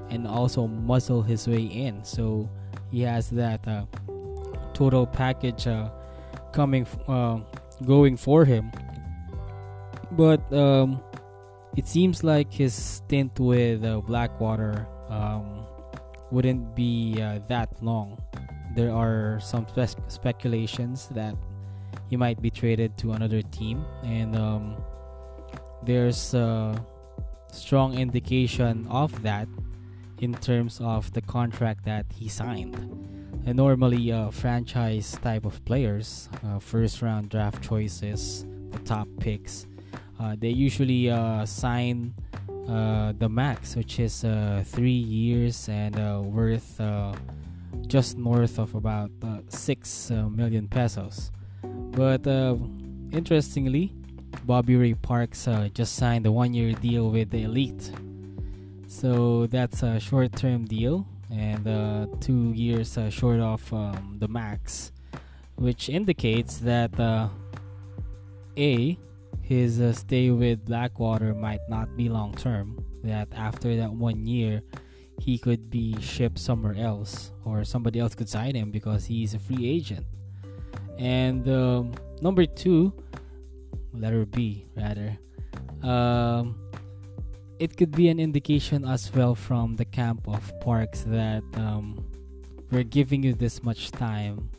and 0.10 0.28
also 0.28 0.68
muscle 0.68 1.22
his 1.22 1.48
way 1.48 1.64
in. 1.64 2.04
So 2.04 2.50
he 2.92 3.02
has 3.02 3.30
that 3.32 3.68
uh, 3.68 3.86
total 4.74 5.06
package 5.06 5.68
uh, 5.68 5.90
coming, 6.52 6.88
uh, 7.08 7.40
going 7.86 8.18
for 8.18 8.46
him. 8.46 8.72
But 10.12 10.42
um, 10.54 11.02
it 11.76 11.88
seems 11.88 12.24
like 12.24 12.52
his 12.52 12.74
stint 12.74 13.40
with 13.40 13.82
Blackwater 14.08 14.88
um, 15.10 15.66
wouldn't 16.32 16.76
be 16.76 17.22
uh, 17.22 17.40
that 17.48 17.70
long. 17.82 18.18
There 18.78 18.94
are 18.94 19.42
some 19.42 19.66
spe- 19.66 19.98
speculations 20.06 21.10
that 21.18 21.34
he 22.12 22.16
might 22.16 22.40
be 22.40 22.52
traded 22.54 22.96
to 23.00 23.14
another 23.14 23.42
team, 23.42 23.84
and 24.04 24.38
um, 24.38 24.78
there's 25.82 26.36
a 26.36 26.78
strong 27.52 27.98
indication 27.98 28.86
of 28.86 29.10
that 29.24 29.50
in 30.22 30.36
terms 30.36 30.78
of 30.80 31.12
the 31.14 31.22
contract 31.22 31.86
that 31.86 32.06
he 32.14 32.30
signed. 32.30 32.78
And 33.50 33.58
normally, 33.58 34.12
uh, 34.12 34.30
franchise 34.30 35.18
type 35.24 35.46
of 35.46 35.58
players, 35.66 36.30
uh, 36.46 36.60
first 36.60 37.02
round 37.02 37.30
draft 37.30 37.64
choices, 37.64 38.46
the 38.70 38.80
top 38.86 39.08
picks, 39.20 39.66
uh, 40.20 40.36
they 40.38 40.50
usually 40.50 41.10
uh, 41.10 41.48
sign 41.48 42.14
uh, 42.70 43.14
the 43.18 43.28
max, 43.28 43.76
which 43.76 44.00
is 44.00 44.24
uh, 44.24 44.62
three 44.68 45.02
years 45.02 45.68
and 45.68 45.98
worth 46.30 46.80
just 47.88 48.18
north 48.18 48.60
of 48.60 48.76
about 48.76 49.12
uh, 49.24 49.40
six 49.48 50.10
million 50.12 50.68
pesos. 50.68 51.32
But 51.64 52.28
interestingly, 53.12 53.94
Bobby 54.46 54.76
Ray 54.76 54.94
Parks 54.94 55.48
just 55.74 55.96
signed 55.96 56.26
a 56.26 56.32
one-year 56.32 56.74
deal 56.74 57.10
with 57.10 57.32
the 57.32 57.44
Elite, 57.44 57.92
so 58.88 59.48
that's 59.48 59.84
a 59.84 60.00
short-term 60.00 60.66
deal 60.66 61.08
and 61.32 61.68
two 62.22 62.54
years 62.54 62.98
short 63.10 63.40
of 63.40 63.74
um, 63.74 64.18
the 64.20 64.28
max, 64.28 64.92
which 65.56 65.90
indicates 65.90 66.58
that 66.60 66.92
a 68.58 68.98
his 69.42 69.80
uh, 69.80 69.94
stay 69.94 70.30
with 70.30 70.66
Blackwater 70.66 71.34
might 71.34 71.62
not 71.70 71.96
be 71.96 72.10
long 72.10 72.34
term. 72.36 72.84
That 73.04 73.30
after 73.34 73.78
that 73.78 73.94
one 73.94 74.26
year, 74.28 74.62
he 75.20 75.38
could 75.38 75.70
be 75.70 76.00
shipped 76.02 76.40
somewhere 76.40 76.76
else, 76.78 77.32
or 77.46 77.64
somebody 77.64 78.00
else 78.00 78.16
could 78.16 78.30
sign 78.30 78.56
him 78.56 78.72
because 78.72 79.06
he's 79.06 79.34
a 79.34 79.40
free 79.40 79.68
agent. 79.68 80.06
And 80.98 81.48
um, 81.50 81.94
number 82.22 82.46
two, 82.46 82.94
letter 83.94 84.26
B 84.26 84.66
rather, 84.76 85.18
um, 85.84 86.56
it 87.60 87.76
could 87.78 87.92
be 87.92 88.10
an 88.10 88.20
indication 88.20 88.86
as 88.86 89.14
well 89.14 89.36
from 89.36 89.76
the 89.76 89.86
camp 89.86 90.28
of 90.28 90.52
Parks 90.60 91.02
that 91.08 91.44
um, 91.56 92.06
we're 92.72 92.84
giving 92.84 93.24
you 93.24 93.34
this 93.34 93.64
much 93.64 93.92
time 93.92 94.50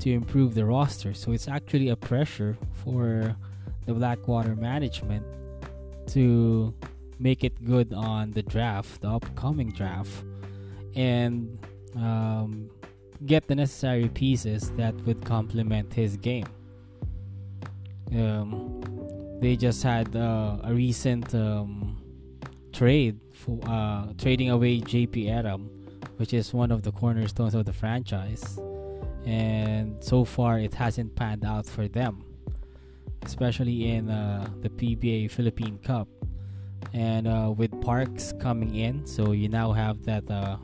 to 0.00 0.12
improve 0.12 0.54
the 0.54 0.64
roster. 0.64 1.14
So 1.14 1.32
it's 1.32 1.48
actually 1.48 1.88
a 1.88 1.96
pressure 1.96 2.56
for 2.84 3.36
the 3.86 3.94
Blackwater 3.94 4.54
management 4.54 5.24
to 6.08 6.74
make 7.18 7.44
it 7.44 7.64
good 7.64 7.92
on 7.92 8.32
the 8.32 8.42
draft, 8.42 9.00
the 9.00 9.08
upcoming 9.08 9.70
draft, 9.70 10.24
and 10.94 11.58
um, 11.96 12.70
get 13.24 13.46
the 13.48 13.54
necessary 13.54 14.08
pieces 14.08 14.70
that 14.72 14.94
would 15.06 15.24
complement 15.24 15.92
his 15.92 16.16
game. 16.16 16.46
Um, 18.14 18.82
they 19.40 19.56
just 19.56 19.82
had 19.82 20.14
uh, 20.14 20.58
a 20.62 20.72
recent 20.72 21.34
um, 21.34 22.02
trade 22.72 23.18
for 23.32 23.58
uh, 23.66 24.12
trading 24.18 24.50
away 24.50 24.80
JP 24.80 25.26
Erram, 25.26 25.68
which 26.16 26.32
is 26.32 26.52
one 26.54 26.70
of 26.70 26.82
the 26.82 26.92
cornerstones 26.92 27.54
of 27.54 27.64
the 27.64 27.72
franchise, 27.72 28.58
and 29.24 30.02
so 30.02 30.24
far 30.24 30.58
it 30.58 30.74
hasn't 30.74 31.14
panned 31.16 31.44
out 31.44 31.66
for 31.66 31.88
them. 31.88 32.24
especially 33.24 33.90
in 33.90 34.08
uh, 34.08 34.46
the 34.62 34.68
PBA 34.68 35.30
Philippine 35.30 35.78
Cup. 35.78 36.08
And 36.92 37.28
uh, 37.28 37.52
with 37.56 37.78
Parks 37.82 38.32
coming 38.40 38.74
in, 38.74 39.06
so 39.06 39.32
you 39.32 39.48
now 39.48 39.72
have 39.72 40.04
that 40.04 40.30
uh, 40.30 40.56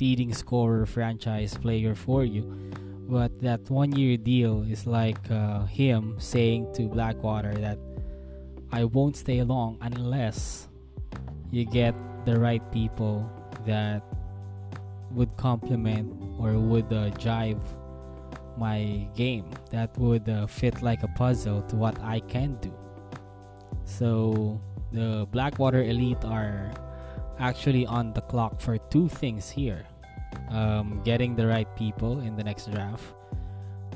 leading 0.00 0.32
scorer 0.32 0.86
franchise 0.86 1.54
player 1.54 1.94
for 1.94 2.24
you. 2.24 2.72
But 3.08 3.40
that 3.40 3.70
one 3.70 3.92
year 3.92 4.16
deal 4.16 4.62
is 4.62 4.86
like 4.86 5.30
uh, 5.30 5.64
him 5.66 6.16
saying 6.18 6.72
to 6.74 6.88
Blackwater 6.88 7.54
that 7.54 7.78
I 8.72 8.84
won't 8.84 9.16
stay 9.16 9.42
long 9.42 9.78
unless 9.80 10.68
you 11.50 11.64
get 11.64 11.94
the 12.24 12.38
right 12.38 12.62
people 12.72 13.30
that 13.64 14.02
would 15.12 15.36
complement 15.36 16.12
or 16.38 16.58
would 16.58 16.92
uh, 16.92 17.10
jive 17.10 17.60
my 18.58 19.08
game 19.14 19.44
that 19.70 19.96
would 19.98 20.28
uh, 20.28 20.46
fit 20.46 20.82
like 20.82 21.02
a 21.02 21.08
puzzle 21.08 21.62
to 21.62 21.76
what 21.76 21.98
I 22.02 22.20
can 22.20 22.56
do. 22.60 22.72
So 23.84 24.60
the 24.96 25.28
Blackwater 25.30 25.84
Elite 25.84 26.24
are 26.24 26.72
actually 27.38 27.84
on 27.84 28.16
the 28.16 28.22
clock 28.22 28.60
for 28.60 28.78
two 28.88 29.08
things 29.08 29.50
here 29.50 29.84
um, 30.50 31.00
getting 31.04 31.34
the 31.34 31.46
right 31.46 31.68
people 31.76 32.20
in 32.20 32.36
the 32.36 32.44
next 32.44 32.70
draft, 32.70 33.04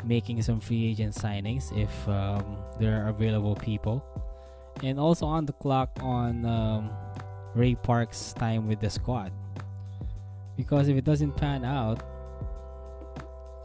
making 0.04 0.42
some 0.42 0.60
free 0.60 0.86
agent 0.90 1.14
signings 1.14 1.72
if 1.76 1.90
um, 2.08 2.58
there 2.78 3.02
are 3.02 3.08
available 3.08 3.54
people, 3.56 4.04
and 4.82 4.98
also 4.98 5.26
on 5.26 5.46
the 5.46 5.52
clock 5.52 5.90
on 6.00 6.44
um, 6.44 6.90
Ray 7.54 7.74
Park's 7.74 8.32
time 8.32 8.66
with 8.66 8.80
the 8.80 8.90
squad. 8.90 9.32
Because 10.56 10.88
if 10.88 10.96
it 10.96 11.04
doesn't 11.04 11.36
pan 11.36 11.64
out, 11.64 12.02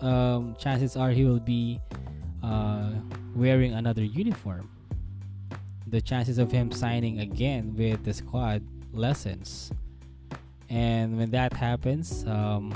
um, 0.02 0.56
chances 0.58 0.96
are 0.96 1.10
he 1.12 1.26
will 1.26 1.40
be 1.40 1.80
uh, 2.44 2.92
wearing 3.36 3.74
another 3.74 4.04
uniform. 4.04 4.70
The 5.88 6.02
chances 6.02 6.38
of 6.38 6.52
him 6.52 6.72
signing 6.72 7.20
again 7.20 7.76
with 7.78 8.04
the 8.04 8.14
squad 8.14 8.64
lessens. 8.92 9.72
And 10.70 11.18
when 11.18 11.32
that 11.32 11.54
happens, 11.54 12.26
um, 12.26 12.74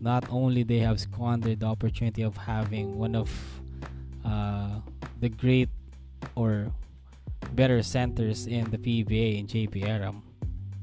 not 0.00 0.24
only 0.30 0.62
they 0.62 0.78
have 0.78 1.00
squandered 1.00 1.60
the 1.60 1.66
opportunity 1.66 2.22
of 2.22 2.36
having 2.36 2.98
one 2.98 3.14
of 3.14 3.30
uh, 4.24 4.80
the 5.20 5.28
great 5.28 5.68
or 6.34 6.70
better 7.52 7.82
centers 7.82 8.46
in 8.46 8.70
the 8.70 8.78
PBA 8.78 9.38
in 9.38 9.46
JP 9.46 9.84
Erram, 9.84 10.22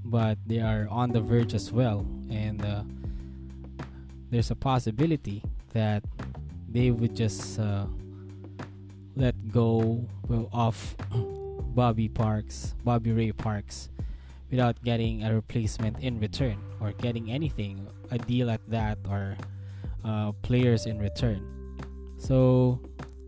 but 0.06 0.38
they 0.46 0.60
are 0.60 0.88
on 0.90 1.12
the 1.12 1.22
verge 1.22 1.54
as 1.54 1.72
well. 1.72 2.06
And 2.30 2.64
uh, 2.64 2.84
there's 4.30 4.52
a 4.52 4.56
possibility 4.56 5.44
that 5.74 6.04
they 6.70 6.92
would 6.92 7.16
just 7.16 7.60
uh, 7.60 7.86
let 9.16 9.36
go 9.52 10.08
of 10.52 10.96
Bobby 11.76 12.10
Parks, 12.10 12.76
Bobby 12.84 13.12
Ray 13.12 13.32
Parks, 13.32 13.90
without 14.50 14.82
getting 14.84 15.24
a 15.24 15.34
replacement 15.34 16.00
in 16.00 16.20
return 16.20 16.58
or 16.80 16.92
getting 16.94 17.32
anything, 17.32 17.88
a 18.12 18.18
deal 18.18 18.50
at 18.50 18.62
that, 18.70 18.98
or 19.10 19.36
uh, 20.06 20.32
players 20.44 20.86
in 20.86 21.00
return. 21.00 21.42
So 22.18 22.80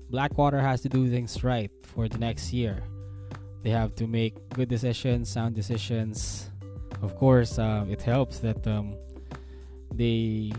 Blackwater 0.09 0.59
has 0.59 0.81
to 0.81 0.89
do 0.89 1.09
things 1.09 1.43
right 1.43 1.71
for 1.83 2.07
the 2.07 2.17
next 2.17 2.53
year. 2.53 2.83
They 3.63 3.71
have 3.71 3.95
to 3.95 4.07
make 4.07 4.37
good 4.49 4.69
decisions, 4.69 5.29
sound 5.29 5.55
decisions. 5.55 6.49
Of 7.01 7.15
course, 7.15 7.57
uh, 7.57 7.85
it 7.89 8.01
helps 8.01 8.39
that 8.39 8.65
um, 8.67 8.95
they 9.93 10.53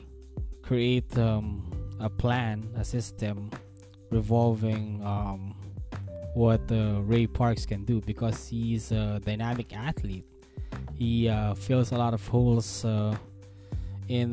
create 0.62 1.16
um, 1.16 1.70
a 2.00 2.10
plan, 2.10 2.68
a 2.76 2.84
system 2.84 3.50
revolving 4.10 5.02
um, 5.04 5.54
what 6.34 6.60
uh, 6.70 7.00
Ray 7.02 7.26
Parks 7.26 7.66
can 7.66 7.84
do 7.84 8.00
because 8.00 8.48
he's 8.48 8.92
a 8.92 9.20
dynamic 9.24 9.74
athlete 9.76 10.24
he 10.96 11.28
uh, 11.28 11.54
fills 11.54 11.92
a 11.92 11.96
lot 11.96 12.14
of 12.14 12.26
holes 12.26 12.84
uh, 12.84 13.16
in 14.08 14.32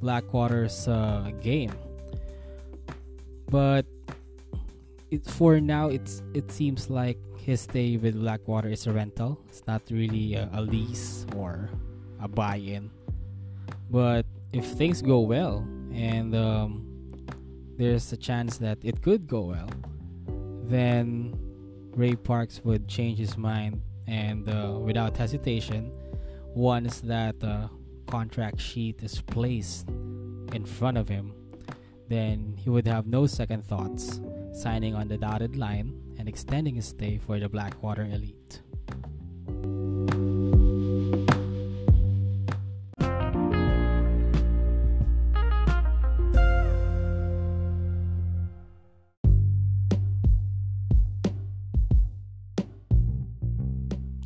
Blackwater's 0.00 0.88
uh, 0.88 1.30
game. 1.42 1.72
But 3.50 3.84
it, 5.10 5.24
for 5.26 5.60
now, 5.60 5.88
it's 5.88 6.22
it 6.32 6.50
seems 6.50 6.88
like 6.88 7.18
his 7.36 7.62
stay 7.62 7.96
with 7.98 8.16
Blackwater 8.16 8.68
is 8.68 8.86
a 8.86 8.92
rental. 8.92 9.38
It's 9.48 9.66
not 9.66 9.82
really 9.90 10.34
a, 10.34 10.48
a 10.54 10.62
lease 10.62 11.26
or 11.36 11.68
a 12.20 12.28
buy-in. 12.28 12.90
But 13.90 14.24
if 14.52 14.64
things 14.64 15.02
go 15.02 15.20
well 15.20 15.66
and 15.92 16.34
um, 16.34 16.86
there's 17.76 18.12
a 18.12 18.16
chance 18.16 18.58
that 18.58 18.78
it 18.82 19.02
could 19.02 19.26
go 19.26 19.42
well, 19.42 19.70
then 20.64 21.34
Ray 21.94 22.14
Parks 22.14 22.60
would 22.64 22.88
change 22.88 23.18
his 23.18 23.36
mind 23.36 23.82
and 24.06 24.48
uh, 24.48 24.78
without 24.78 25.16
hesitation, 25.16 25.92
once 26.54 27.00
that 27.00 27.36
uh, 27.42 27.68
contract 28.06 28.60
sheet 28.60 29.02
is 29.02 29.20
placed 29.22 29.88
in 30.52 30.64
front 30.66 30.98
of 30.98 31.08
him, 31.08 31.34
then 32.08 32.54
he 32.58 32.68
would 32.68 32.86
have 32.86 33.06
no 33.06 33.26
second 33.26 33.64
thoughts 33.64 34.20
signing 34.52 34.94
on 34.94 35.08
the 35.08 35.16
dotted 35.16 35.56
line 35.56 35.94
and 36.18 36.28
extending 36.28 36.74
his 36.74 36.86
stay 36.86 37.18
for 37.18 37.38
the 37.38 37.48
Blackwater 37.48 38.04
Elite. 38.04 38.60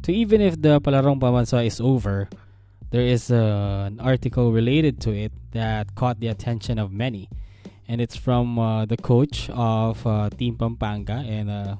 So 0.06 0.12
even 0.12 0.40
if 0.40 0.62
the 0.62 0.80
Palarong 0.80 1.18
Pambansa 1.18 1.66
is 1.66 1.80
over, 1.80 2.28
there 2.92 3.02
is 3.02 3.32
uh, 3.32 3.90
an 3.90 3.98
article 3.98 4.52
related 4.52 5.00
to 5.00 5.10
it 5.10 5.32
that 5.50 5.96
caught 5.96 6.20
the 6.20 6.28
attention 6.28 6.78
of 6.78 6.92
many. 6.92 7.28
And 7.88 8.00
it's 8.00 8.14
from 8.14 8.56
uh, 8.56 8.86
the 8.86 8.96
coach 8.96 9.50
of 9.50 10.06
uh, 10.06 10.30
Team 10.30 10.54
Pampanga 10.54 11.26
and 11.26 11.50
uh, 11.50 11.74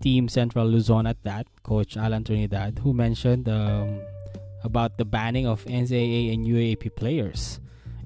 Team 0.00 0.28
Central 0.28 0.68
Luzon 0.68 1.04
at 1.04 1.20
that, 1.24 1.48
Coach 1.64 1.96
Alan 1.96 2.22
Trinidad, 2.22 2.78
who 2.78 2.94
mentioned 2.94 3.48
um, 3.48 3.98
about 4.62 4.96
the 4.96 5.04
banning 5.04 5.48
of 5.48 5.64
NCAA 5.64 6.32
and 6.32 6.46
UAAP 6.46 6.94
players 6.94 7.58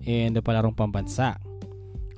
in 0.06 0.32
the 0.32 0.40
Palarong 0.40 0.74
Pambansa. 0.74 1.36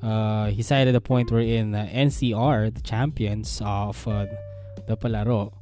Uh, 0.00 0.50
he 0.50 0.62
cited 0.62 0.94
the 0.94 1.00
point 1.00 1.32
wherein 1.32 1.74
uh, 1.74 1.84
NCR, 1.92 2.72
the 2.72 2.82
champions 2.82 3.60
of 3.64 4.04
the 4.04 4.96
Palaro, 4.96 5.57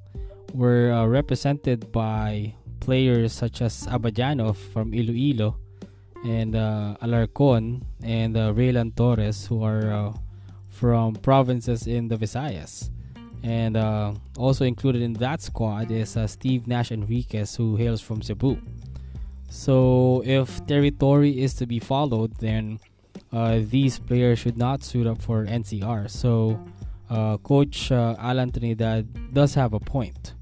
were 0.57 0.91
uh, 0.91 1.07
represented 1.07 1.93
by 1.93 2.55
players 2.81 3.33
such 3.33 3.61
as 3.61 3.87
Abadiano 3.89 4.57
from 4.57 4.95
Iloilo 4.95 5.57
and 6.25 6.57
uh, 6.57 6.97
Alarcon 7.03 7.83
and 8.03 8.37
uh, 8.37 8.53
Raylan 8.53 8.95
Torres, 8.97 9.47
who 9.47 9.63
are 9.63 9.93
uh, 9.93 10.13
from 10.69 11.15
provinces 11.17 11.87
in 11.87 12.09
the 12.09 12.17
Visayas. 12.17 12.91
And 13.43 13.77
uh, 13.77 14.15
also 14.39 14.65
included 14.65 15.03
in 15.03 15.13
that 15.15 15.43
squad 15.43 15.91
is 15.91 16.17
uh, 16.17 16.27
Steve 16.27 16.67
Nash 16.67 16.91
Enriquez, 16.91 17.55
who 17.55 17.77
hails 17.77 18.01
from 18.01 18.23
Cebu. 18.23 18.59
So, 19.49 20.23
if 20.25 20.67
territory 20.67 21.41
is 21.41 21.55
to 21.55 21.67
be 21.67 21.79
followed, 21.79 22.35
then 22.39 22.81
these 23.71 23.99
players 23.99 24.41
should 24.41 24.57
not 24.57 24.83
suit 24.83 25.07
up 25.07 25.23
for 25.23 25.45
NCR. 25.47 26.11
So, 26.11 26.59
Coach 27.45 27.93
Alan 27.93 28.51
Trinidad 28.51 29.33
does 29.33 29.55
have 29.55 29.73
a 29.73 29.79
point 29.81 30.36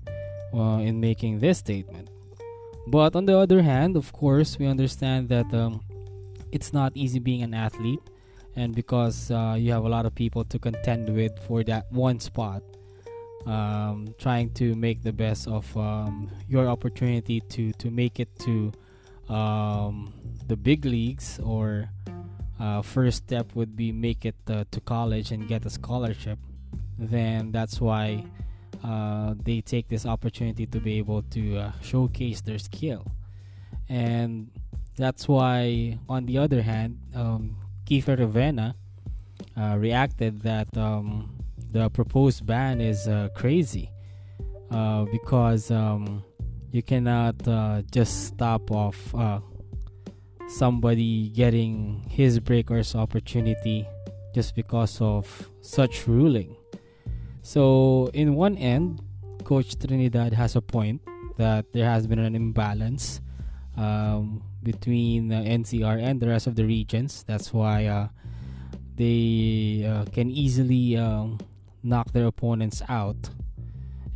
uh, 0.54 0.78
in 0.78 1.00
making 1.00 1.40
this 1.40 1.58
statement. 1.58 2.08
But 2.86 3.16
on 3.16 3.24
the 3.24 3.36
other 3.36 3.62
hand, 3.62 3.96
of 3.96 4.12
course, 4.12 4.58
we 4.58 4.66
understand 4.66 5.28
that 5.30 5.52
um, 5.52 5.80
it's 6.52 6.72
not 6.72 6.92
easy 6.94 7.18
being 7.18 7.42
an 7.42 7.54
athlete, 7.54 8.00
and 8.56 8.74
because 8.74 9.30
uh, 9.30 9.56
you 9.58 9.72
have 9.72 9.84
a 9.84 9.88
lot 9.88 10.06
of 10.06 10.14
people 10.14 10.44
to 10.44 10.58
contend 10.58 11.08
with 11.08 11.32
for 11.46 11.64
that 11.64 11.90
one 11.90 12.20
spot, 12.20 12.62
um, 13.46 14.14
trying 14.18 14.50
to 14.54 14.74
make 14.74 15.02
the 15.02 15.12
best 15.12 15.48
of 15.48 15.64
um, 15.76 16.30
your 16.48 16.68
opportunity 16.68 17.40
to 17.40 17.72
to 17.72 17.90
make 17.90 18.20
it 18.20 18.28
to 18.40 18.72
um, 19.28 20.12
the 20.46 20.56
big 20.56 20.84
leagues 20.84 21.40
or 21.42 21.88
uh, 22.60 22.82
first 22.82 23.24
step 23.24 23.54
would 23.54 23.76
be 23.76 23.92
make 23.92 24.24
it 24.24 24.36
uh, 24.48 24.64
to 24.70 24.80
college 24.80 25.32
and 25.32 25.48
get 25.48 25.64
a 25.66 25.70
scholarship 25.70 26.38
then 26.98 27.50
that's 27.50 27.80
why 27.80 28.24
uh, 28.84 29.32
they 29.42 29.62
take 29.62 29.88
this 29.88 30.04
opportunity 30.04 30.66
to 30.66 30.78
be 30.78 30.98
able 30.98 31.22
to 31.22 31.56
uh, 31.56 31.72
showcase 31.80 32.42
their 32.42 32.58
skill. 32.58 33.06
And 33.88 34.50
that's 34.96 35.26
why, 35.26 35.98
on 36.06 36.26
the 36.26 36.36
other 36.38 36.60
hand, 36.60 37.00
um, 37.14 37.56
Kiefer 37.86 38.18
Ravena 38.18 38.74
uh, 39.56 39.76
reacted 39.78 40.42
that 40.42 40.76
um, 40.76 41.34
the 41.72 41.88
proposed 41.90 42.44
ban 42.44 42.80
is 42.82 43.08
uh, 43.08 43.28
crazy 43.34 43.90
uh, 44.70 45.04
because 45.06 45.70
um, 45.70 46.22
you 46.70 46.82
cannot 46.82 47.36
just 47.90 48.26
stop 48.26 48.70
off 48.70 49.14
somebody 50.46 51.30
getting 51.30 52.04
his 52.10 52.38
breaker's 52.38 52.94
opportunity 52.94 53.88
just 54.34 54.54
because 54.54 55.00
of 55.00 55.50
such 55.62 56.06
ruling 56.06 56.54
So, 57.44 58.08
in 58.14 58.36
one 58.36 58.56
end, 58.56 59.04
Coach 59.44 59.78
Trinidad 59.78 60.32
has 60.32 60.56
a 60.56 60.62
point 60.62 61.02
that 61.36 61.70
there 61.74 61.84
has 61.84 62.06
been 62.06 62.18
an 62.18 62.34
imbalance 62.34 63.20
um, 63.76 64.42
between 64.62 65.30
uh, 65.30 65.42
NCR 65.42 66.02
and 66.02 66.18
the 66.20 66.28
rest 66.28 66.46
of 66.46 66.56
the 66.56 66.64
regions. 66.64 67.22
That's 67.28 67.52
why 67.52 67.84
uh, 67.84 68.08
they 68.96 69.84
uh, 69.86 70.06
can 70.06 70.30
easily 70.30 70.96
um, 70.96 71.38
knock 71.82 72.12
their 72.12 72.24
opponents 72.24 72.80
out. 72.88 73.28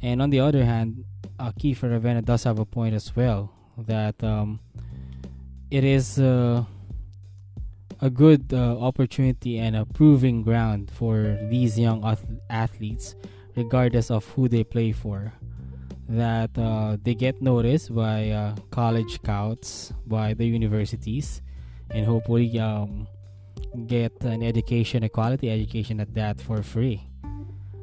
And 0.00 0.22
on 0.22 0.30
the 0.30 0.40
other 0.40 0.64
hand, 0.64 1.04
uh, 1.38 1.52
Kiefer 1.52 2.00
Ravena 2.00 2.24
does 2.24 2.44
have 2.44 2.58
a 2.58 2.64
point 2.64 2.94
as 2.94 3.14
well 3.14 3.52
that 3.76 4.24
um, 4.24 4.58
it 5.70 5.84
is 5.84 6.18
uh, 6.18 6.64
a 8.00 8.10
good 8.10 8.52
uh, 8.52 8.78
opportunity 8.78 9.58
and 9.58 9.76
a 9.76 9.84
proving 9.84 10.42
ground 10.42 10.90
for 10.90 11.38
these 11.50 11.78
young 11.78 12.04
ath- 12.04 12.24
athletes, 12.48 13.16
regardless 13.56 14.10
of 14.10 14.24
who 14.32 14.48
they 14.48 14.64
play 14.64 14.92
for. 14.92 15.32
That 16.08 16.56
uh, 16.56 16.96
they 17.02 17.14
get 17.14 17.42
noticed 17.42 17.94
by 17.94 18.30
uh, 18.30 18.56
college 18.70 19.14
scouts, 19.14 19.92
by 20.06 20.32
the 20.32 20.46
universities, 20.46 21.42
and 21.90 22.06
hopefully 22.06 22.58
um, 22.58 23.06
get 23.86 24.12
an 24.24 24.42
education, 24.42 25.02
a 25.02 25.08
quality 25.08 25.50
education 25.50 26.00
at 26.00 26.14
that 26.14 26.40
for 26.40 26.62
free. 26.62 27.02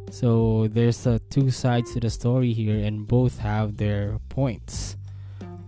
So 0.09 0.67
there's 0.69 1.05
uh, 1.05 1.19
two 1.29 1.51
sides 1.51 1.93
to 1.93 1.99
the 1.99 2.09
story 2.09 2.53
here, 2.53 2.83
and 2.83 3.07
both 3.07 3.37
have 3.39 3.77
their 3.77 4.19
points. 4.29 4.97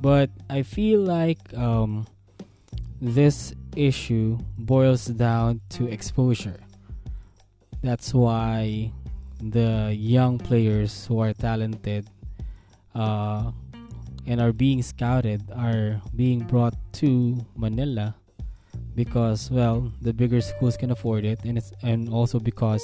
But 0.01 0.29
I 0.49 0.61
feel 0.63 1.01
like 1.01 1.53
um, 1.53 2.07
this 3.01 3.53
issue 3.77 4.37
boils 4.57 5.05
down 5.05 5.61
to 5.69 5.87
exposure. 5.87 6.59
That's 7.81 8.13
why 8.13 8.91
the 9.41 9.93
young 9.95 10.39
players 10.39 11.05
who 11.05 11.19
are 11.19 11.33
talented 11.33 12.09
uh, 12.95 13.51
and 14.25 14.41
are 14.41 14.51
being 14.51 14.81
scouted 14.81 15.43
are 15.55 16.01
being 16.15 16.39
brought 16.39 16.73
to 16.93 17.37
Manila 17.55 18.15
because 18.95 19.51
well 19.51 19.91
the 20.01 20.11
bigger 20.11 20.41
schools 20.41 20.75
can 20.75 20.89
afford 20.89 21.23
it 21.23 21.37
and 21.45 21.57
it's 21.57 21.71
and 21.83 22.09
also 22.09 22.39
because 22.39 22.81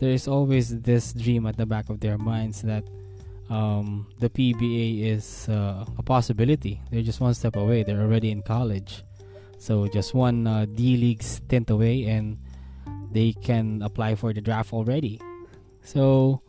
there 0.00 0.10
is 0.10 0.26
always 0.26 0.80
this 0.80 1.12
dream 1.12 1.46
at 1.46 1.56
the 1.56 1.66
back 1.66 1.90
of 1.90 2.00
their 2.00 2.16
minds 2.16 2.62
that 2.62 2.82
um, 3.50 4.06
the 4.18 4.28
PBA 4.28 5.04
is 5.04 5.48
uh, 5.48 5.84
a 5.98 6.02
possibility. 6.02 6.80
They're 6.90 7.02
just 7.02 7.20
one 7.20 7.34
step 7.34 7.56
away. 7.56 7.82
They're 7.82 8.00
already 8.00 8.30
in 8.30 8.42
college, 8.42 9.04
so 9.64 9.88
just 9.88 10.12
one 10.12 10.46
uh, 10.46 10.66
D 10.66 10.98
League 10.98 11.22
stint 11.22 11.70
away, 11.70 12.04
and 12.04 12.36
they 13.12 13.32
can 13.32 13.80
apply 13.80 14.14
for 14.14 14.34
the 14.34 14.42
draft 14.42 14.74
already. 14.74 15.18
So 15.80 16.42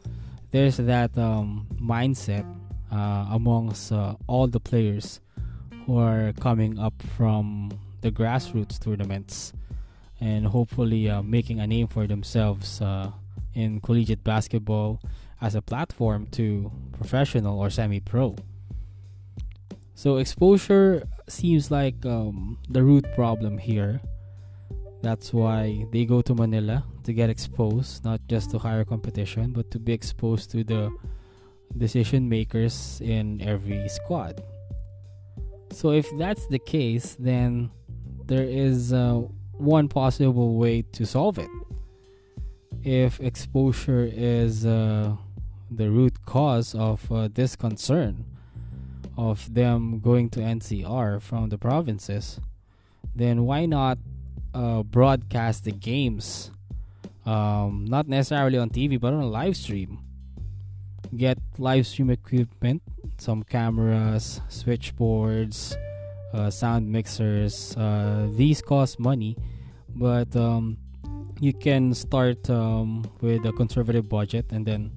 there's 0.52 0.76
that 0.76 1.18
um, 1.18 1.66
mindset 1.80 2.44
uh, 2.92 3.28
amongst 3.32 3.94
uh, 3.94 4.16
all 4.28 4.48
the 4.48 4.60
players 4.60 5.22
who 5.86 5.98
are 5.98 6.34
coming 6.42 6.78
up 6.78 6.94
from 7.16 7.72
the 8.02 8.12
grassroots 8.12 8.84
tournaments 8.84 9.54
and 10.20 10.46
hopefully 10.46 11.10
uh, 11.10 11.24
making 11.24 11.62
a 11.62 11.68
name 11.68 11.88
for 11.88 12.08
themselves 12.08 12.82
uh, 12.82 13.12
in 13.54 13.80
collegiate 13.80 14.26
basketball 14.26 15.00
as 15.40 15.56
a 15.56 15.62
platform 15.62 16.28
to 16.32 16.70
professional 16.92 17.62
or 17.62 17.70
semi 17.70 18.02
pro. 18.02 18.36
So, 19.94 20.18
exposure 20.18 21.08
seems 21.28 21.72
like 21.72 22.06
um, 22.06 22.58
the 22.70 22.84
root 22.84 23.06
problem 23.16 23.58
here. 23.58 24.02
That's 25.02 25.34
why 25.34 25.86
they 25.92 26.06
go 26.06 26.22
to 26.22 26.34
Manila 26.34 26.84
to 27.04 27.14
get 27.14 27.30
exposed, 27.30 28.04
not 28.04 28.22
just 28.28 28.52
to 28.52 28.58
higher 28.58 28.84
competition, 28.84 29.52
but 29.54 29.70
to 29.72 29.80
be 29.80 29.94
exposed 29.94 30.52
to 30.52 30.64
the 30.64 30.92
decision 31.78 32.28
makers 32.28 33.02
in 33.04 33.42
every 33.42 33.88
squad. 33.90 34.42
So, 35.72 35.92
if 35.92 36.08
that's 36.18 36.48
the 36.48 36.60
case, 36.60 37.16
then 37.20 37.70
there 38.26 38.46
is 38.46 38.94
uh, 38.94 39.24
one 39.58 39.88
possible 39.88 40.58
way 40.58 40.84
to 40.94 41.06
solve 41.06 41.38
it. 41.38 41.50
If 42.84 43.20
exposure 43.20 44.10
is 44.12 44.66
uh, 44.66 45.16
the 45.72 45.90
root 45.90 46.26
cause 46.26 46.76
of 46.76 47.12
uh, 47.12 47.30
this 47.34 47.56
concern 47.56 48.26
of 49.18 49.54
them 49.54 50.00
going 50.00 50.30
to 50.32 50.40
NCR 50.40 51.22
from 51.22 51.50
the 51.50 51.58
provinces, 51.58 52.40
then 53.16 53.46
why 53.46 53.66
not 53.66 53.98
uh, 54.54 54.84
broadcast 54.84 55.64
the 55.64 55.72
games? 55.72 56.52
Um, 57.26 57.86
not 57.86 58.08
necessarily 58.08 58.58
on 58.58 58.70
TV, 58.70 59.00
but 59.00 59.14
on 59.14 59.22
a 59.22 59.28
live 59.28 59.58
stream. 59.58 60.00
Get 61.16 61.38
live 61.58 61.88
stream 61.88 62.10
equipment, 62.10 62.82
some 63.18 63.44
cameras, 63.44 64.42
switchboards, 64.50 65.78
uh, 66.34 66.50
sound 66.50 66.92
mixers. 66.92 67.76
Uh, 67.78 68.28
these 68.32 68.62
cost 68.62 69.00
money, 69.00 69.38
but 69.96 70.36
um, 70.36 70.78
you 71.40 71.54
can 71.54 71.94
start 71.94 72.50
um, 72.50 73.06
with 73.22 73.46
a 73.46 73.54
conservative 73.54 74.08
budget 74.10 74.46
and 74.52 74.66
then 74.66 74.92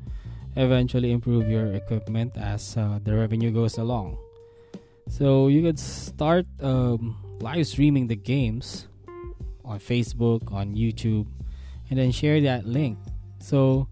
eventually 0.58 1.12
improve 1.12 1.48
your 1.48 1.72
equipment 1.72 2.36
as 2.36 2.76
uh, 2.76 2.98
the 3.02 3.14
revenue 3.14 3.50
goes 3.50 3.78
along. 3.78 4.18
So 5.08 5.48
you 5.48 5.62
could 5.62 5.78
start 5.78 6.46
um, 6.60 7.16
live 7.40 7.66
streaming 7.66 8.08
the 8.08 8.16
games 8.16 8.88
on 9.64 9.78
Facebook, 9.78 10.52
on 10.52 10.74
YouTube, 10.74 11.26
and 11.88 11.98
then 11.98 12.10
share 12.10 12.40
that 12.42 12.66
link. 12.66 12.98
So 13.38 13.88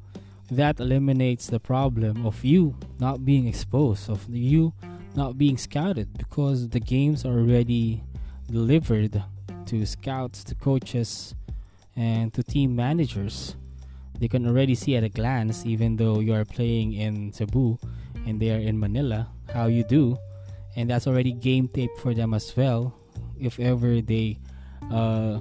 that 0.50 0.80
eliminates 0.80 1.46
the 1.46 1.60
problem 1.60 2.26
of 2.26 2.44
you 2.44 2.76
not 2.98 3.24
being 3.24 3.46
exposed, 3.46 4.10
of 4.10 4.28
you 4.28 4.74
not 5.14 5.38
being 5.38 5.56
scouted 5.56 6.18
because 6.18 6.68
the 6.68 6.80
games 6.80 7.24
are 7.24 7.38
already 7.38 8.02
delivered 8.50 9.22
to 9.66 9.86
scouts, 9.86 10.44
to 10.44 10.54
coaches, 10.54 11.34
and 11.94 12.34
to 12.34 12.42
team 12.42 12.76
managers. 12.76 13.56
They 14.18 14.28
can 14.28 14.46
already 14.46 14.74
see 14.74 14.96
at 14.96 15.04
a 15.04 15.08
glance, 15.08 15.66
even 15.66 15.96
though 15.96 16.20
you 16.20 16.34
are 16.34 16.44
playing 16.44 16.94
in 16.94 17.32
Cebu 17.32 17.78
and 18.26 18.40
they 18.40 18.50
are 18.50 18.60
in 18.60 18.78
Manila, 18.78 19.28
how 19.52 19.66
you 19.66 19.84
do. 19.84 20.16
And 20.76 20.90
that's 20.90 21.06
already 21.06 21.32
game 21.32 21.68
tape 21.68 21.90
for 21.98 22.14
them 22.14 22.34
as 22.34 22.54
well. 22.56 22.94
If 23.38 23.60
ever 23.60 24.00
they 24.00 24.38
uh, 24.90 25.40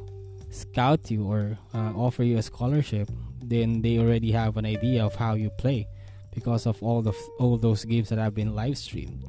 scout 0.49 1.11
you 1.11 1.27
or 1.27 1.57
uh, 1.73 1.91
offer 1.95 2.23
you 2.23 2.37
a 2.37 2.41
scholarship, 2.41 3.09
then 3.43 3.81
they 3.81 3.99
already 3.99 4.31
have 4.31 4.57
an 4.57 4.65
idea 4.65 5.05
of 5.05 5.15
how 5.15 5.35
you 5.35 5.49
play 5.51 5.87
because 6.33 6.65
of 6.65 6.81
all 6.83 7.01
the 7.01 7.13
all 7.39 7.57
those 7.57 7.85
games 7.85 8.09
that 8.09 8.19
have 8.19 8.35
been 8.35 8.55
live 8.55 8.77
streamed. 8.77 9.23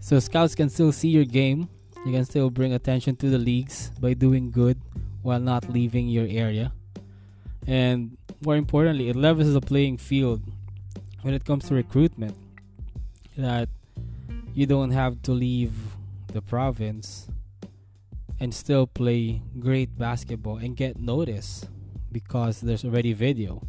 So 0.00 0.18
scouts 0.18 0.54
can 0.54 0.70
still 0.70 0.92
see 0.92 1.08
your 1.08 1.24
game. 1.24 1.68
You 2.06 2.12
can 2.12 2.24
still 2.24 2.50
bring 2.50 2.72
attention 2.72 3.16
to 3.16 3.28
the 3.28 3.38
leagues 3.38 3.90
by 4.00 4.14
doing 4.14 4.50
good 4.50 4.78
while 5.22 5.40
not 5.40 5.68
leaving 5.68 6.08
your 6.08 6.26
area. 6.26 6.72
And 7.66 8.16
more 8.44 8.56
importantly, 8.56 9.08
it 9.08 9.16
levels 9.16 9.52
the 9.52 9.60
playing 9.60 9.98
field 9.98 10.42
when 11.22 11.34
it 11.34 11.44
comes 11.44 11.68
to 11.68 11.74
recruitment. 11.74 12.36
That 13.36 13.68
you 14.54 14.66
don't 14.66 14.90
have 14.90 15.22
to 15.22 15.32
leave 15.32 15.72
the 16.28 16.42
province 16.42 17.28
and 18.40 18.54
still 18.54 18.86
play 18.86 19.42
great 19.58 19.96
basketball 19.98 20.56
and 20.56 20.76
get 20.76 20.98
noticed 20.98 21.68
because 22.10 22.60
there's 22.60 22.84
already 22.84 23.12
video. 23.12 23.62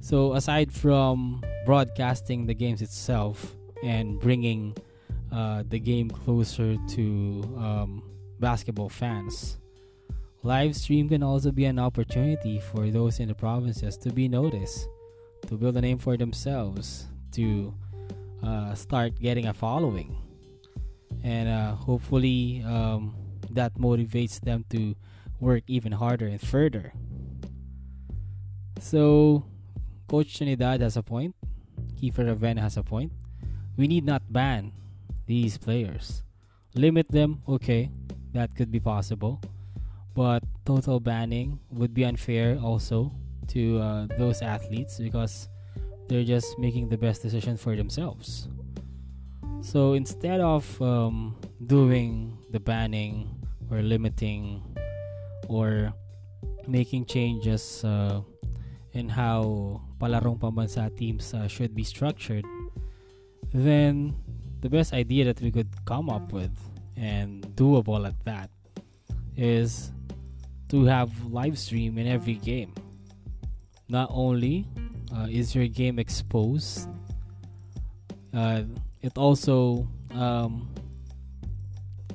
So 0.00 0.34
aside 0.34 0.72
from 0.72 1.42
broadcasting 1.64 2.46
the 2.46 2.54
games 2.54 2.82
itself 2.82 3.54
and 3.82 4.20
bringing 4.20 4.76
uh, 5.32 5.62
the 5.68 5.78
game 5.78 6.10
closer 6.10 6.76
to 6.90 7.54
um, 7.56 8.02
basketball 8.40 8.88
fans, 8.88 9.58
live 10.44 10.76
stream 10.76 11.08
can 11.08 11.22
also 11.22 11.50
be 11.50 11.64
an 11.64 11.78
opportunity 11.78 12.60
for 12.60 12.90
those 12.90 13.18
in 13.18 13.28
the 13.28 13.34
provinces 13.34 13.96
to 13.96 14.12
be 14.12 14.28
noticed, 14.28 14.86
to 15.46 15.56
build 15.56 15.74
a 15.76 15.80
name 15.80 15.96
for 15.96 16.18
themselves, 16.18 17.06
to 17.32 17.74
uh, 18.44 18.74
start 18.74 19.18
getting 19.18 19.46
a 19.46 19.54
following, 19.54 20.14
and 21.24 21.48
uh, 21.48 21.74
hopefully 21.74 22.62
um, 22.66 23.16
that 23.50 23.74
motivates 23.76 24.38
them 24.38 24.66
to 24.68 24.94
work 25.40 25.64
even 25.66 25.92
harder 25.92 26.26
and 26.26 26.40
further. 26.40 26.92
So, 28.80 29.46
Coach 30.08 30.36
Trinidad 30.36 30.82
has 30.82 30.98
a 30.98 31.02
point. 31.02 31.34
Kiefer 31.96 32.28
Ravena 32.28 32.58
has 32.58 32.76
a 32.76 32.82
point. 32.82 33.12
We 33.78 33.88
need 33.88 34.04
not 34.04 34.30
ban 34.30 34.72
these 35.24 35.56
players. 35.56 36.22
Limit 36.74 37.08
them, 37.08 37.40
okay, 37.48 37.88
that 38.34 38.54
could 38.54 38.70
be 38.70 38.80
possible. 38.80 39.40
But 40.14 40.44
total 40.64 41.00
banning 41.00 41.58
would 41.70 41.92
be 41.92 42.04
unfair 42.04 42.58
also 42.62 43.12
to 43.48 43.78
uh, 43.78 44.06
those 44.16 44.42
athletes 44.42 44.98
because 44.98 45.48
they're 46.08 46.24
just 46.24 46.58
making 46.58 46.88
the 46.88 46.96
best 46.96 47.22
decision 47.22 47.56
for 47.56 47.76
themselves. 47.76 48.48
So 49.60 49.94
instead 49.94 50.40
of 50.40 50.64
um, 50.80 51.36
doing 51.66 52.38
the 52.50 52.60
banning 52.60 53.34
or 53.70 53.80
limiting 53.80 54.62
or 55.48 55.92
making 56.68 57.06
changes 57.06 57.82
uh, 57.84 58.20
in 58.92 59.08
how 59.08 59.80
palarong 59.98 60.38
pambansa 60.38 60.94
teams 60.96 61.32
uh, 61.34 61.48
should 61.48 61.74
be 61.74 61.82
structured, 61.82 62.44
then 63.52 64.14
the 64.60 64.68
best 64.68 64.92
idea 64.92 65.24
that 65.24 65.40
we 65.40 65.50
could 65.50 65.68
come 65.84 66.08
up 66.08 66.32
with 66.32 66.52
and 66.96 67.44
doable 67.56 68.06
at 68.06 68.16
that 68.24 68.50
is 69.36 69.90
to 70.68 70.84
have 70.84 71.10
live 71.26 71.58
stream 71.58 71.98
in 71.98 72.06
every 72.06 72.34
game. 72.34 72.72
Not 73.88 74.10
only 74.12 74.66
uh, 75.14 75.26
is 75.30 75.54
your 75.54 75.66
game 75.68 75.98
exposed, 75.98 76.88
uh, 78.32 78.62
it 79.02 79.16
also 79.16 79.86
um, 80.12 80.68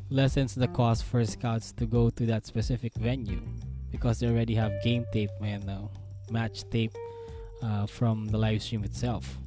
lessens 0.10 0.56
the 0.56 0.68
cost 0.68 1.04
for 1.06 1.24
scouts 1.26 1.72
to 1.74 1.86
go 1.86 2.10
to 2.10 2.26
that 2.26 2.46
specific 2.46 2.94
venue 2.96 3.42
because 3.92 4.20
they 4.20 4.28
already 4.28 4.56
have 4.56 4.72
game 4.84 5.06
tape 5.14 5.30
and 5.42 5.70
uh, 5.70 5.82
match 6.32 6.64
tape 6.70 6.94
uh, 7.62 7.86
from 7.86 8.28
the 8.28 8.38
live 8.38 8.62
stream 8.62 8.84
itself. 8.84 9.38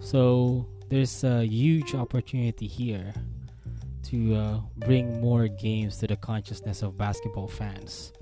So 0.00 0.66
there's 0.88 1.24
a 1.24 1.44
huge 1.46 1.94
opportunity 1.94 2.66
here 2.66 3.14
to 4.04 4.34
uh, 4.34 4.60
bring 4.76 5.20
more 5.20 5.48
games 5.48 5.98
to 5.98 6.06
the 6.06 6.16
consciousness 6.16 6.82
of 6.82 6.96
basketball 6.96 7.48
fans. 7.48 8.12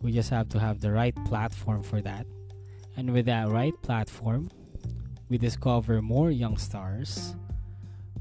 We 0.00 0.12
just 0.12 0.30
have 0.30 0.48
to 0.50 0.58
have 0.58 0.80
the 0.80 0.92
right 0.92 1.14
platform 1.24 1.82
for 1.82 2.00
that. 2.02 2.26
And 2.96 3.12
with 3.12 3.26
that 3.26 3.48
right 3.48 3.74
platform, 3.82 4.50
we 5.28 5.38
discover 5.38 6.02
more 6.02 6.30
young 6.30 6.56
stars. 6.56 7.34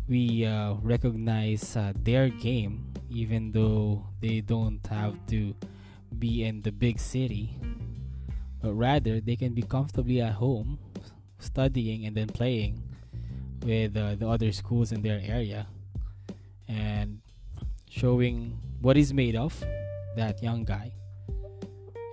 We 0.08 0.46
uh, 0.46 0.76
recognize 0.82 1.76
uh, 1.76 1.94
their 1.96 2.30
game, 2.30 2.94
even 3.10 3.52
though 3.52 4.06
they 4.22 4.42
don't 4.42 4.86
have 4.88 5.16
to 5.28 5.56
be 6.20 6.44
in 6.44 6.62
the 6.62 6.72
big 6.72 7.00
city, 7.00 7.58
but 8.62 8.74
rather 8.74 9.20
they 9.20 9.36
can 9.36 9.54
be 9.54 9.62
comfortably 9.62 10.22
at 10.22 10.34
home, 10.34 10.80
studying 11.40 12.06
and 12.06 12.16
then 12.16 12.28
playing 12.28 12.82
with 13.64 13.96
uh, 13.96 14.16
the 14.16 14.28
other 14.28 14.52
schools 14.52 14.92
in 14.92 15.02
their 15.02 15.22
area 15.24 15.68
and 16.68 17.20
showing 17.90 18.60
what 18.82 18.96
he's 18.96 19.14
made 19.14 19.36
of, 19.36 19.64
that 20.16 20.42
young 20.42 20.64
guy. 20.64 20.94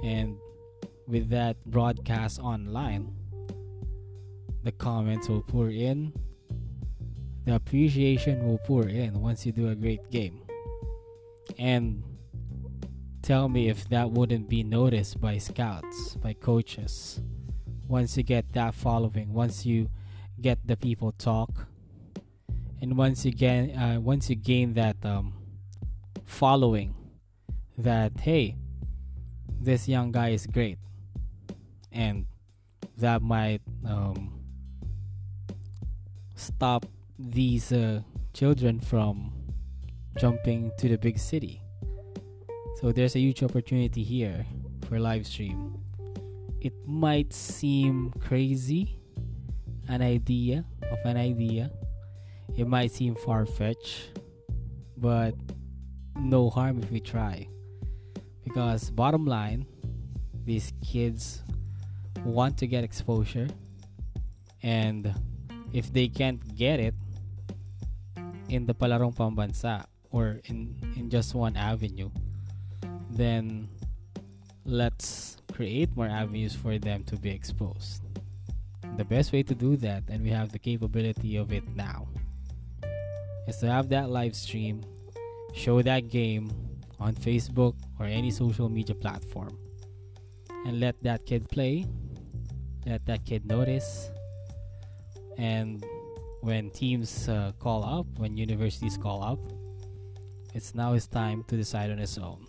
And 0.02 0.38
with 1.06 1.30
that 1.30 1.64
broadcast 1.66 2.38
online, 2.38 3.14
the 4.62 4.72
comments 4.72 5.28
will 5.28 5.42
pour 5.42 5.70
in, 5.70 6.12
the 7.44 7.54
appreciation 7.54 8.46
will 8.46 8.58
pour 8.58 8.86
in 8.88 9.20
once 9.20 9.46
you 9.46 9.52
do 9.52 9.68
a 9.68 9.74
great 9.74 10.10
game. 10.10 10.42
And 11.58 12.02
tell 13.22 13.48
me 13.48 13.68
if 13.68 13.88
that 13.88 14.10
wouldn't 14.10 14.48
be 14.48 14.62
noticed 14.62 15.20
by 15.20 15.38
scouts, 15.38 16.16
by 16.16 16.34
coaches. 16.34 17.20
Once 17.88 18.16
you 18.16 18.22
get 18.22 18.52
that 18.52 18.74
following, 18.74 19.32
once 19.32 19.66
you 19.66 19.88
get 20.40 20.58
the 20.66 20.76
people 20.76 21.12
talk, 21.12 21.66
and 22.80 22.96
once 22.96 23.24
you 23.24 23.32
gain, 23.32 23.76
uh, 23.76 24.00
once 24.00 24.30
you 24.30 24.36
gain 24.36 24.74
that 24.74 24.96
um, 25.04 25.34
following, 26.24 26.94
that 27.78 28.12
hey, 28.20 28.56
this 29.60 29.88
young 29.88 30.12
guy 30.12 30.30
is 30.30 30.46
great, 30.46 30.78
and 31.92 32.26
that 32.96 33.22
might 33.22 33.60
um, 33.86 34.40
stop 36.34 36.86
these 37.18 37.72
uh, 37.72 38.00
children 38.32 38.80
from 38.80 39.32
jumping 40.18 40.70
to 40.78 40.88
the 40.88 40.96
big 40.96 41.18
city. 41.18 41.62
So 42.80 42.92
there's 42.92 43.14
a 43.14 43.20
huge 43.20 43.42
opportunity 43.42 44.02
here 44.02 44.46
for 44.88 44.98
live 44.98 45.26
stream. 45.26 45.78
It 46.60 46.72
might 46.86 47.32
seem 47.32 48.12
crazy, 48.20 48.98
an 49.88 50.00
idea 50.00 50.64
of 50.90 50.98
an 51.04 51.16
idea. 51.16 51.70
It 52.60 52.68
might 52.68 52.92
seem 52.92 53.14
far 53.14 53.46
fetched, 53.46 54.20
but 54.98 55.32
no 56.20 56.50
harm 56.50 56.76
if 56.82 56.90
we 56.90 57.00
try. 57.00 57.48
Because 58.44 58.90
bottom 58.90 59.24
line, 59.24 59.64
these 60.44 60.70
kids 60.84 61.42
want 62.22 62.58
to 62.58 62.66
get 62.66 62.84
exposure 62.84 63.48
and 64.62 65.08
if 65.72 65.90
they 65.90 66.06
can't 66.06 66.36
get 66.54 66.80
it 66.80 66.94
in 68.50 68.66
the 68.66 68.74
palarong 68.74 69.16
pambansa 69.16 69.86
or 70.10 70.42
in 70.44 70.76
in 70.96 71.08
just 71.08 71.34
one 71.34 71.56
avenue 71.56 72.10
then 73.08 73.68
let's 74.66 75.38
create 75.50 75.88
more 75.96 76.08
avenues 76.12 76.54
for 76.54 76.76
them 76.76 77.04
to 77.04 77.16
be 77.16 77.30
exposed 77.30 78.04
the 78.98 79.04
best 79.04 79.32
way 79.32 79.42
to 79.42 79.54
do 79.54 79.76
that 79.76 80.02
and 80.10 80.22
we 80.22 80.28
have 80.28 80.52
the 80.52 80.58
capability 80.58 81.36
of 81.36 81.52
it 81.52 81.64
now 81.74 82.06
is 83.50 83.58
to 83.58 83.66
have 83.66 83.88
that 83.90 84.10
live 84.10 84.34
stream. 84.34 84.82
Show 85.52 85.82
that 85.82 86.08
game 86.08 86.50
on 86.98 87.14
Facebook 87.14 87.74
or 87.98 88.06
any 88.06 88.30
social 88.30 88.68
media 88.68 88.94
platform. 88.94 89.58
And 90.66 90.80
let 90.80 91.02
that 91.02 91.26
kid 91.26 91.48
play. 91.50 91.86
Let 92.86 93.04
that 93.06 93.26
kid 93.26 93.44
notice. 93.44 94.10
And 95.36 95.84
when 96.40 96.70
teams 96.70 97.28
uh, 97.28 97.52
call 97.58 97.84
up 97.84 98.06
when 98.16 98.36
universities 98.36 98.96
call 98.96 99.22
up 99.22 99.38
it's 100.54 100.74
now 100.74 100.94
his 100.94 101.06
time 101.06 101.44
to 101.48 101.56
decide 101.56 101.90
on 101.90 101.98
his 101.98 102.18
own. 102.18 102.46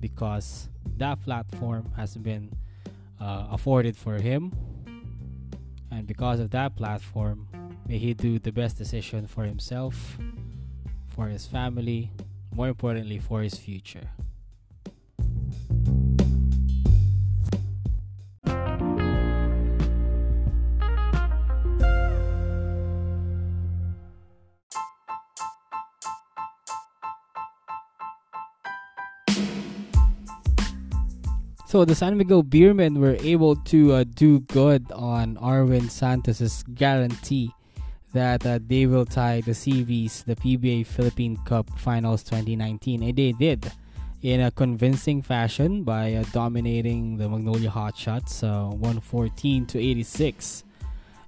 Because 0.00 0.68
that 0.96 1.20
platform 1.22 1.90
has 1.96 2.16
been 2.16 2.50
uh, 3.20 3.48
afforded 3.50 3.96
for 3.96 4.14
him. 4.14 4.52
And 5.90 6.06
because 6.06 6.40
of 6.40 6.50
that 6.52 6.76
platform 6.76 7.46
may 7.90 7.98
he 7.98 8.14
do 8.14 8.38
the 8.38 8.52
best 8.52 8.78
decision 8.78 9.26
for 9.26 9.42
himself 9.42 10.16
for 11.08 11.26
his 11.26 11.44
family 11.44 12.08
more 12.54 12.68
importantly 12.68 13.18
for 13.18 13.42
his 13.42 13.56
future. 13.56 14.08
So 31.66 31.84
the 31.84 31.96
San 31.96 32.16
Miguel 32.16 32.44
Beermen 32.44 32.98
were 32.98 33.16
able 33.20 33.56
to 33.56 33.92
uh, 33.94 34.04
do 34.04 34.40
good 34.40 34.90
on 34.92 35.34
Arwind 35.36 35.90
Santos's 35.90 36.62
guarantee 36.74 37.52
that 38.12 38.44
uh, 38.46 38.58
they 38.66 38.86
will 38.86 39.06
tie 39.06 39.40
the 39.40 39.52
CVs, 39.52 40.24
the 40.24 40.36
PBA 40.36 40.86
Philippine 40.86 41.36
Cup 41.44 41.70
Finals 41.78 42.22
2019, 42.22 43.02
and 43.02 43.16
they 43.16 43.32
did 43.32 43.70
in 44.22 44.40
a 44.40 44.50
convincing 44.50 45.22
fashion 45.22 45.82
by 45.82 46.14
uh, 46.14 46.24
dominating 46.32 47.16
the 47.16 47.28
Magnolia 47.28 47.70
Hotshots, 47.70 48.42
uh, 48.44 48.68
114 48.68 49.66
to 49.66 49.78
86. 49.78 50.64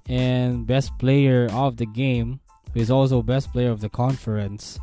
And 0.07 0.67
best 0.67 0.97
player 0.99 1.47
of 1.51 1.77
the 1.77 1.85
game, 1.85 2.39
who 2.73 2.81
is 2.81 2.91
also 2.91 3.21
best 3.21 3.51
player 3.51 3.71
of 3.71 3.81
the 3.81 3.89
conference, 3.89 4.79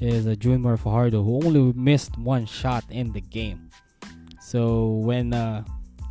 is 0.00 0.26
uh, 0.26 0.30
Junmar 0.30 0.78
Fajardo, 0.78 1.22
who 1.22 1.46
only 1.46 1.72
missed 1.72 2.18
one 2.18 2.46
shot 2.46 2.84
in 2.90 3.12
the 3.12 3.20
game. 3.20 3.70
So 4.40 4.88
when 4.88 5.32
uh, 5.32 5.64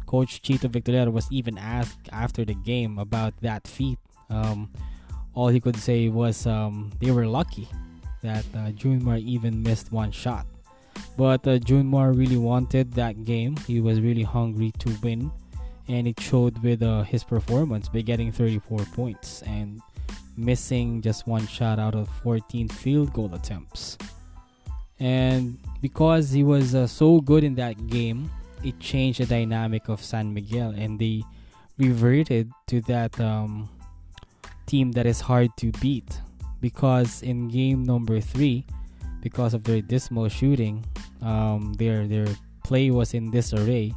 Coach 0.05 0.41
Chito 0.41 0.69
Victolero 0.69 1.11
was 1.11 1.27
even 1.31 1.57
asked 1.57 2.09
after 2.11 2.45
the 2.45 2.55
game 2.55 2.97
about 2.97 3.33
that 3.41 3.67
feat, 3.67 3.99
um, 4.29 4.69
all 5.35 5.47
he 5.47 5.59
could 5.59 5.77
say 5.77 6.09
was 6.09 6.45
um, 6.45 6.91
they 6.99 7.11
were 7.11 7.25
lucky 7.25 7.67
that 8.21 8.45
uh, 8.55 8.71
Junmar 8.71 9.19
even 9.19 9.61
missed 9.61 9.91
one 9.91 10.11
shot. 10.11 10.45
But 11.17 11.45
uh, 11.47 11.59
Junmar 11.59 12.17
really 12.17 12.37
wanted 12.37 12.93
that 12.93 13.23
game. 13.23 13.57
He 13.67 13.81
was 13.81 13.99
really 14.01 14.23
hungry 14.23 14.71
to 14.79 14.89
win, 15.03 15.31
and 15.87 16.07
it 16.07 16.19
showed 16.19 16.57
with 16.63 16.81
uh, 16.81 17.03
his 17.03 17.23
performance 17.23 17.89
by 17.89 18.01
getting 18.01 18.31
34 18.31 18.79
points 18.93 19.41
and 19.43 19.81
missing 20.37 21.01
just 21.01 21.27
one 21.27 21.45
shot 21.45 21.79
out 21.79 21.95
of 21.95 22.09
14 22.23 22.69
field 22.69 23.13
goal 23.13 23.33
attempts. 23.33 23.97
And 24.99 25.57
because 25.81 26.31
he 26.31 26.43
was 26.43 26.75
uh, 26.75 26.87
so 26.87 27.19
good 27.21 27.43
in 27.43 27.55
that 27.55 27.87
game, 27.87 28.31
it 28.63 28.79
changed 28.79 29.19
the 29.19 29.25
dynamic 29.25 29.89
of 29.89 30.01
San 30.01 30.33
Miguel, 30.33 30.69
and 30.69 30.97
they 30.97 31.23
reverted 31.77 32.51
to 32.67 32.81
that 32.81 33.19
um, 33.19 33.69
team 34.65 34.91
that 34.93 35.05
is 35.05 35.21
hard 35.21 35.49
to 35.57 35.71
beat. 35.79 36.19
Because 36.61 37.21
in 37.21 37.49
game 37.49 37.83
number 37.83 38.21
three, 38.21 38.65
because 39.21 39.53
of 39.53 39.63
their 39.63 39.81
dismal 39.81 40.29
shooting, 40.29 40.85
um, 41.21 41.73
their 41.73 42.07
their 42.07 42.27
play 42.63 42.91
was 42.91 43.13
in 43.13 43.31
disarray. 43.31 43.93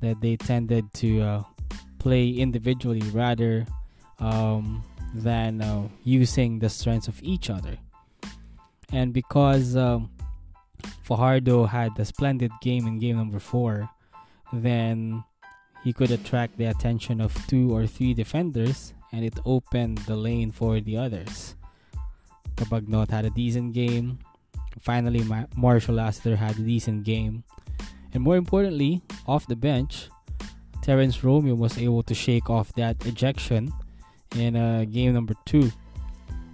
That 0.00 0.20
they 0.20 0.36
tended 0.36 0.92
to 1.00 1.20
uh, 1.22 1.42
play 1.98 2.28
individually 2.30 3.00
rather 3.12 3.66
um, 4.20 4.84
than 5.14 5.62
uh, 5.62 5.88
using 6.04 6.58
the 6.58 6.68
strengths 6.68 7.08
of 7.08 7.20
each 7.22 7.48
other. 7.48 7.76
And 8.92 9.12
because 9.12 9.76
um, 9.76 10.10
Fajardo 11.02 11.64
had 11.64 11.98
a 11.98 12.04
splendid 12.04 12.52
game 12.60 12.86
in 12.86 12.98
game 12.98 13.16
number 13.16 13.40
four, 13.40 13.88
then 14.52 15.24
he 15.82 15.92
could 15.92 16.10
attract 16.10 16.58
the 16.58 16.66
attention 16.66 17.20
of 17.20 17.34
two 17.46 17.74
or 17.74 17.86
three 17.86 18.14
defenders 18.14 18.92
and 19.16 19.24
it 19.24 19.38
opened 19.46 19.96
the 20.04 20.14
lane 20.14 20.52
for 20.52 20.78
the 20.78 20.98
others. 20.98 21.56
Cabagnot 22.56 23.10
had 23.10 23.24
a 23.24 23.30
decent 23.30 23.72
game. 23.72 24.18
Finally, 24.80 25.24
Ma- 25.24 25.48
Marcio 25.56 25.94
Lassiter 25.94 26.36
had 26.36 26.58
a 26.58 26.62
decent 26.62 27.04
game. 27.04 27.42
And 28.12 28.22
more 28.22 28.36
importantly, 28.36 29.00
off 29.26 29.46
the 29.46 29.56
bench, 29.56 30.10
Terence 30.82 31.24
Romeo 31.24 31.54
was 31.54 31.78
able 31.78 32.02
to 32.02 32.14
shake 32.14 32.50
off 32.50 32.74
that 32.74 33.06
ejection 33.06 33.72
in 34.36 34.54
uh, 34.54 34.84
game 34.84 35.14
number 35.14 35.34
two. 35.46 35.72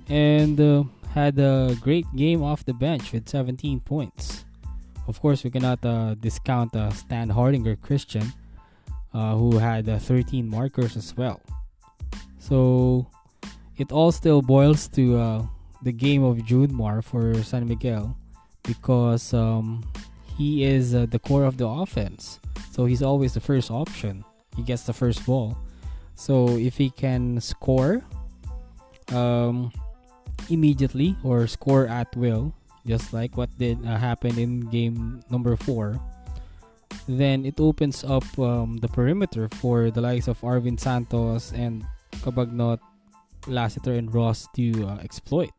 And 0.08 0.60
uh, 0.60 0.84
had 1.10 1.38
a 1.40 1.76
great 1.80 2.06
game 2.14 2.44
off 2.44 2.64
the 2.64 2.74
bench 2.74 3.12
with 3.12 3.28
17 3.28 3.80
points. 3.80 4.44
Of 5.08 5.20
course, 5.20 5.42
we 5.42 5.50
cannot 5.50 5.84
uh, 5.84 6.14
discount 6.14 6.76
uh, 6.76 6.90
Standhardinger 6.90 7.80
Christian, 7.80 8.32
uh, 9.12 9.34
who 9.34 9.58
had 9.58 9.88
uh, 9.88 9.98
13 9.98 10.48
markers 10.48 10.96
as 10.96 11.16
well. 11.16 11.40
So 12.42 13.06
it 13.78 13.94
all 13.94 14.10
still 14.10 14.42
boils 14.42 14.88
to 14.98 15.16
uh, 15.16 15.46
the 15.86 15.94
game 15.94 16.26
of 16.26 16.38
Junmar 16.38 16.98
for 16.98 17.38
San 17.46 17.68
Miguel 17.68 18.18
because 18.64 19.32
um, 19.32 19.86
he 20.36 20.64
is 20.64 20.92
uh, 20.92 21.06
the 21.06 21.20
core 21.20 21.44
of 21.44 21.56
the 21.56 21.68
offense. 21.68 22.40
So 22.72 22.84
he's 22.84 23.00
always 23.00 23.34
the 23.34 23.40
first 23.40 23.70
option. 23.70 24.24
He 24.56 24.62
gets 24.66 24.82
the 24.82 24.92
first 24.92 25.24
ball. 25.24 25.56
So 26.16 26.58
if 26.58 26.76
he 26.76 26.90
can 26.90 27.40
score 27.40 28.02
um, 29.14 29.70
immediately 30.50 31.14
or 31.22 31.46
score 31.46 31.86
at 31.86 32.10
will, 32.16 32.52
just 32.84 33.12
like 33.12 33.36
what 33.36 33.56
did 33.56 33.78
uh, 33.86 33.96
happen 33.96 34.36
in 34.36 34.66
game 34.66 35.22
number 35.30 35.54
four, 35.54 35.94
then 37.06 37.46
it 37.46 37.60
opens 37.60 38.02
up 38.02 38.26
um, 38.36 38.78
the 38.78 38.88
perimeter 38.88 39.48
for 39.62 39.92
the 39.92 40.00
likes 40.00 40.26
of 40.26 40.40
Arwind 40.40 40.80
Santos 40.80 41.52
and 41.52 41.86
Cabagnot, 42.20 42.78
Lassiter, 43.46 43.94
and 43.94 44.12
Ross 44.12 44.46
to 44.54 44.86
uh, 44.86 44.96
exploit. 44.98 45.50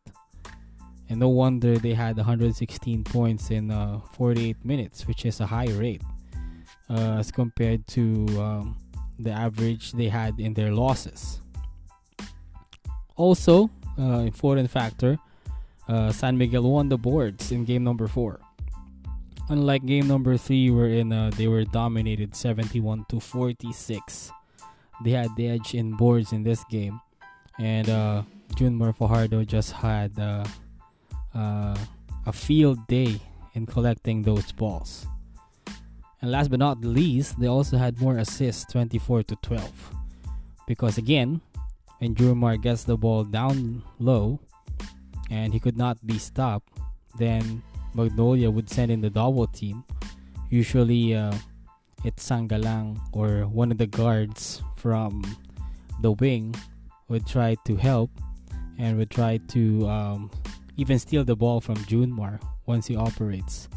And 1.09 1.19
no 1.19 1.29
wonder 1.29 1.77
they 1.77 1.93
had 1.93 2.17
116 2.17 3.03
points 3.03 3.51
in 3.51 3.71
uh, 3.71 3.99
48 4.13 4.63
minutes, 4.63 5.07
which 5.07 5.25
is 5.25 5.39
a 5.41 5.45
high 5.45 5.69
rate 5.73 6.01
uh, 6.89 7.17
as 7.19 7.31
compared 7.31 7.85
to 7.87 8.25
um, 8.39 8.77
the 9.19 9.31
average 9.31 9.91
they 9.91 10.07
had 10.07 10.39
in 10.39 10.53
their 10.53 10.71
losses. 10.71 11.39
Also, 13.15 13.69
uh, 13.99 14.25
important 14.25 14.69
factor, 14.69 15.19
uh, 15.87 16.11
San 16.11 16.37
Miguel 16.37 16.63
won 16.63 16.89
the 16.89 16.97
boards 16.97 17.51
in 17.51 17.65
game 17.65 17.83
number 17.83 18.07
four. 18.07 18.39
Unlike 19.49 19.85
game 19.85 20.07
number 20.07 20.37
three, 20.37 20.71
wherein 20.71 21.11
uh, 21.11 21.29
they 21.35 21.47
were 21.47 21.65
dominated 21.65 22.35
71 22.35 23.05
to 23.09 23.19
46, 23.19 24.31
they 25.03 25.11
had 25.11 25.35
the 25.35 25.49
edge 25.49 25.75
in 25.75 25.91
boards 25.91 26.31
in 26.31 26.43
this 26.43 26.63
game, 26.65 26.99
and 27.59 27.89
uh, 27.89 28.23
Junmar 28.55 28.95
Fajardo 28.95 29.43
just 29.43 29.71
had 29.71 30.17
uh, 30.19 30.45
uh, 31.35 31.77
a 32.25 32.33
field 32.33 32.85
day 32.87 33.19
in 33.53 33.65
collecting 33.65 34.21
those 34.21 34.51
balls. 34.51 35.05
And 36.21 36.31
last 36.31 36.49
but 36.49 36.59
not 36.59 36.81
least, 36.81 37.39
they 37.39 37.47
also 37.47 37.77
had 37.77 37.99
more 37.99 38.17
assists, 38.17 38.71
24 38.71 39.23
to 39.23 39.35
12, 39.35 39.69
because 40.67 40.97
again, 40.97 41.41
when 41.99 42.15
Junmar 42.15 42.61
gets 42.61 42.83
the 42.83 42.97
ball 42.97 43.23
down 43.23 43.83
low, 43.99 44.39
and 45.29 45.53
he 45.53 45.59
could 45.59 45.77
not 45.77 45.97
be 46.05 46.17
stopped, 46.17 46.79
then 47.17 47.61
Magnolia 47.93 48.49
would 48.49 48.69
send 48.69 48.91
in 48.91 49.01
the 49.01 49.09
double 49.09 49.47
team. 49.47 49.83
Usually, 50.49 51.15
uh, 51.15 51.33
it's 52.03 52.27
Sangalang 52.27 52.99
or 53.11 53.47
one 53.47 53.71
of 53.71 53.77
the 53.77 53.87
guards 53.87 54.61
from 54.83 55.23
the 56.01 56.11
wing 56.11 56.53
would 57.07 57.25
try 57.25 57.55
to 57.63 57.77
help 57.77 58.11
and 58.77 58.97
would 58.97 59.09
try 59.09 59.39
to 59.47 59.87
um, 59.87 60.29
even 60.75 60.99
steal 60.99 61.23
the 61.23 61.35
ball 61.35 61.61
from 61.61 61.77
Junmar 61.87 62.37
once 62.65 62.85
he 62.85 62.97
operates. 62.97 63.69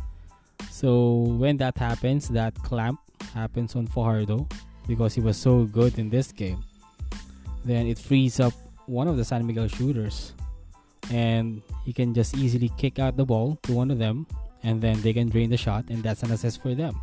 So 0.68 1.30
when 1.38 1.57
that 1.59 1.78
happens, 1.78 2.26
that 2.30 2.54
clamp 2.66 2.98
happens 3.32 3.76
on 3.76 3.86
Fajardo 3.86 4.48
because 4.88 5.14
he 5.14 5.20
was 5.20 5.36
so 5.36 5.64
good 5.64 5.96
in 5.96 6.11
this 6.11 6.32
game. 6.32 6.64
Then 7.64 7.86
it 7.86 7.98
frees 8.00 8.40
up 8.40 8.54
one 8.86 9.07
of 9.07 9.16
the 9.16 9.24
San 9.24 9.46
Miguel 9.46 9.68
shooters 9.68 10.32
and 11.12 11.62
he 11.84 11.92
can 11.92 12.14
just 12.14 12.36
easily 12.36 12.70
kick 12.76 12.98
out 12.98 13.16
the 13.16 13.24
ball 13.24 13.59
to 13.62 13.72
one 13.72 13.92
of 13.92 13.98
them 13.98 14.26
and 14.64 14.82
then 14.82 15.00
they 15.02 15.12
can 15.12 15.28
drain 15.28 15.50
the 15.50 15.57
shot 15.57 15.84
and 15.88 16.02
that's 16.02 16.24
an 16.24 16.32
assist 16.32 16.61
for 16.62 16.74
them 16.74 17.00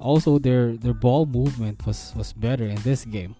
also 0.00 0.38
their 0.38 0.76
their 0.76 0.94
ball 0.94 1.26
movement 1.26 1.84
was 1.86 2.12
was 2.16 2.32
better 2.32 2.64
in 2.64 2.76
this 2.82 3.04
game 3.04 3.34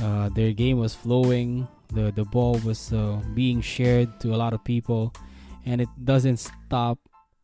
uh, 0.00 0.28
their 0.30 0.52
game 0.52 0.78
was 0.78 0.94
flowing 0.94 1.66
the 1.92 2.12
the 2.12 2.24
ball 2.24 2.58
was 2.64 2.92
uh, 2.92 3.20
being 3.34 3.60
shared 3.60 4.08
to 4.20 4.34
a 4.34 4.38
lot 4.38 4.52
of 4.52 4.62
people 4.64 5.12
and 5.66 5.80
it 5.80 5.88
doesn't 6.04 6.38
stop 6.38 6.98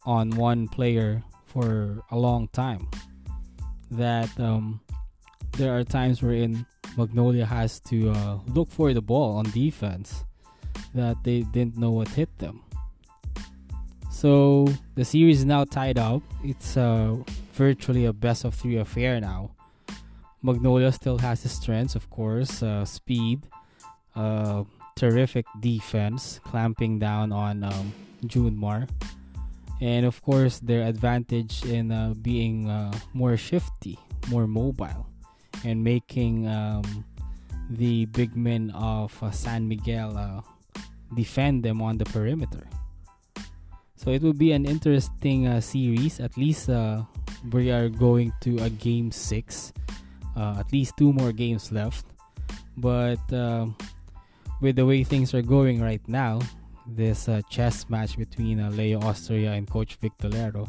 on 0.05 0.31
one 0.31 0.67
player 0.69 1.23
for 1.47 2.03
a 2.11 2.17
long 2.17 2.49
time 2.49 2.89
that 3.91 4.29
um, 4.41 4.81
there 5.57 5.77
are 5.77 5.85
times 5.85 6.23
wherein 6.23 6.67
Magnolia 6.97 7.47
has 7.47 7.81
to 7.81 8.11
uh, 8.11 8.39
look 8.49 8.71
for 8.71 8.93
the 8.93 9.01
ball 9.01 9.37
on 9.37 9.45
defense 9.51 10.25
that 10.95 11.17
they 11.25 11.43
didn't 11.43 11.77
know 11.77 11.91
what 11.91 12.09
hit 12.09 12.29
them. 12.39 12.63
So 14.11 14.67
the 14.95 15.05
series 15.05 15.41
is 15.41 15.45
now 15.45 15.65
tied 15.65 15.99
up. 15.99 16.23
It's 16.43 16.77
uh, 16.77 17.17
virtually 17.59 18.07
a 18.07 18.13
best 18.13 18.47
of 18.47 18.55
three 18.55 18.79
affair 18.79 19.21
now. 19.21 19.51
Magnolia 20.43 20.93
still 20.93 21.19
has 21.19 21.43
his 21.43 21.51
strengths, 21.51 21.99
of 21.99 22.09
course, 22.09 22.63
uh, 22.63 22.85
speed, 22.87 23.43
uh, 24.15 24.63
terrific 24.95 25.45
defense, 25.59 26.39
clamping 26.47 27.03
down 27.03 27.35
on 27.35 27.67
um, 27.67 27.93
Junmar, 28.25 28.87
and 29.83 30.07
of 30.07 30.23
course 30.23 30.63
their 30.63 30.87
advantage 30.87 31.67
in 31.67 31.91
uh, 31.91 32.15
being 32.23 32.71
uh, 32.71 32.95
more 33.13 33.37
shifty, 33.37 33.99
more 34.31 34.47
mobile, 34.47 35.11
and 35.67 35.83
making 35.83 36.47
um, 36.47 37.05
the 37.71 38.07
big 38.15 38.39
men 38.39 38.71
of 38.71 39.11
uh, 39.21 39.35
San 39.35 39.67
Miguel 39.67 40.17
uh, 40.17 40.41
defend 41.19 41.67
them 41.67 41.83
on 41.83 41.99
the 41.99 42.07
perimeter. 42.07 42.63
So 43.99 44.15
it 44.15 44.23
will 44.23 44.39
be 44.39 44.53
an 44.53 44.65
interesting 44.65 45.51
uh, 45.51 45.61
series. 45.61 46.21
At 46.23 46.39
least 46.39 46.71
uh, 46.71 47.03
we 47.53 47.71
are 47.71 47.89
going 47.89 48.33
to 48.41 48.59
a 48.59 48.71
game 48.71 49.11
six. 49.11 49.73
Uh, 50.37 50.57
at 50.59 50.73
least 50.73 50.97
two 50.97 51.13
more 51.13 51.33
games 51.33 51.73
left. 51.73 52.07
But 52.77 53.21
um, 53.33 53.77
with 54.61 54.77
the 54.77 54.87
way 54.87 55.03
things 55.03 55.35
are 55.35 55.43
going 55.43 55.83
right 55.83 56.03
now, 56.07 56.41
this 56.87 57.29
uh, 57.29 57.43
chess 57.51 57.89
match 57.91 58.17
between 58.17 58.61
uh, 58.61 58.71
Leo 58.71 59.01
Austria 59.01 59.53
and 59.53 59.69
Coach 59.69 59.99
Victolero, 60.01 60.69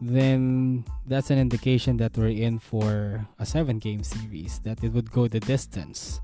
then 0.00 0.84
that's 1.06 1.30
an 1.30 1.38
indication 1.38 1.96
that 1.98 2.16
we're 2.16 2.28
in 2.28 2.58
for 2.58 3.26
a 3.38 3.46
seven 3.46 3.78
game 3.78 4.02
series, 4.02 4.58
that 4.60 4.82
it 4.82 4.92
would 4.92 5.10
go 5.10 5.28
the 5.28 5.40
distance. 5.40 6.20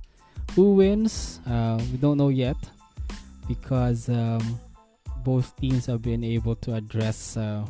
Who 0.54 0.74
wins? 0.74 1.40
Uh, 1.46 1.80
we 1.90 1.98
don't 1.98 2.18
know 2.18 2.28
yet 2.28 2.56
because 3.48 4.08
um, 4.08 4.60
both 5.24 5.56
teams 5.56 5.86
have 5.86 6.02
been 6.02 6.24
able 6.24 6.56
to 6.56 6.74
address 6.74 7.36
uh, 7.36 7.64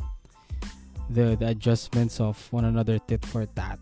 the, 1.09 1.35
the 1.39 1.47
adjustments 1.47 2.19
of 2.19 2.37
one 2.51 2.65
another 2.65 2.99
tit 2.99 3.25
for 3.25 3.45
tat. 3.45 3.79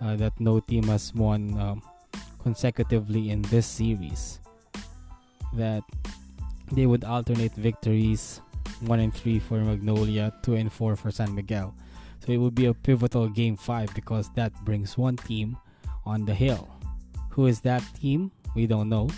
Uh, 0.00 0.16
that 0.16 0.32
no 0.40 0.58
team 0.58 0.82
has 0.84 1.14
won 1.14 1.56
um, 1.60 1.82
consecutively 2.42 3.30
in 3.30 3.42
this 3.42 3.66
series. 3.66 4.40
That 5.54 5.84
they 6.72 6.86
would 6.86 7.04
alternate 7.04 7.54
victories 7.54 8.40
1 8.80 8.98
and 8.98 9.14
3 9.14 9.38
for 9.38 9.58
Magnolia, 9.60 10.32
2 10.42 10.54
and 10.54 10.72
4 10.72 10.96
for 10.96 11.10
San 11.10 11.34
Miguel. 11.34 11.74
So 12.26 12.32
it 12.32 12.38
would 12.38 12.54
be 12.54 12.66
a 12.66 12.74
pivotal 12.74 13.28
game 13.28 13.56
5 13.56 13.94
because 13.94 14.30
that 14.34 14.52
brings 14.64 14.98
one 14.98 15.16
team 15.16 15.56
on 16.04 16.24
the 16.24 16.34
hill. 16.34 16.68
Who 17.30 17.46
is 17.46 17.60
that 17.60 17.82
team? 18.00 18.32
We 18.56 18.66
don't 18.66 18.88
know 18.88 19.08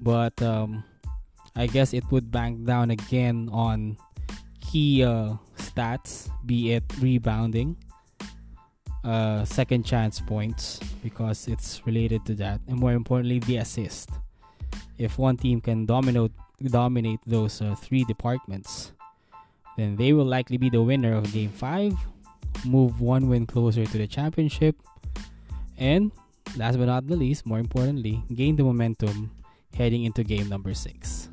but 0.00 0.40
um, 0.42 0.82
I 1.54 1.66
guess 1.66 1.92
it 1.92 2.04
would 2.10 2.30
bank 2.30 2.64
down 2.64 2.90
again 2.90 3.48
on 3.52 3.96
key 4.60 5.04
uh, 5.04 5.34
stats, 5.80 6.28
be 6.44 6.72
it 6.72 6.84
rebounding, 7.00 7.76
uh, 9.04 9.44
second 9.44 9.84
chance 9.84 10.20
points, 10.20 10.78
because 11.02 11.48
it's 11.48 11.80
related 11.86 12.24
to 12.26 12.34
that, 12.34 12.60
and 12.68 12.78
more 12.78 12.92
importantly, 12.92 13.38
the 13.40 13.56
assist. 13.56 14.10
If 14.98 15.18
one 15.18 15.36
team 15.36 15.60
can 15.60 15.86
dominate 15.86 16.32
dominate 16.60 17.20
those 17.24 17.62
uh, 17.62 17.74
three 17.74 18.04
departments, 18.04 18.92
then 19.76 19.96
they 19.96 20.12
will 20.12 20.28
likely 20.28 20.58
be 20.58 20.68
the 20.68 20.82
winner 20.82 21.16
of 21.16 21.32
Game 21.32 21.48
Five, 21.48 21.96
move 22.66 23.00
one 23.00 23.28
win 23.28 23.46
closer 23.46 23.86
to 23.86 23.96
the 23.96 24.06
championship, 24.06 24.76
and 25.78 26.12
last 26.56 26.76
but 26.76 26.84
not 26.84 27.08
the 27.08 27.16
least, 27.16 27.46
more 27.46 27.58
importantly, 27.58 28.20
gain 28.34 28.56
the 28.56 28.64
momentum 28.64 29.32
heading 29.72 30.04
into 30.04 30.20
game 30.22 30.48
number 30.50 30.74
six. 30.74 31.30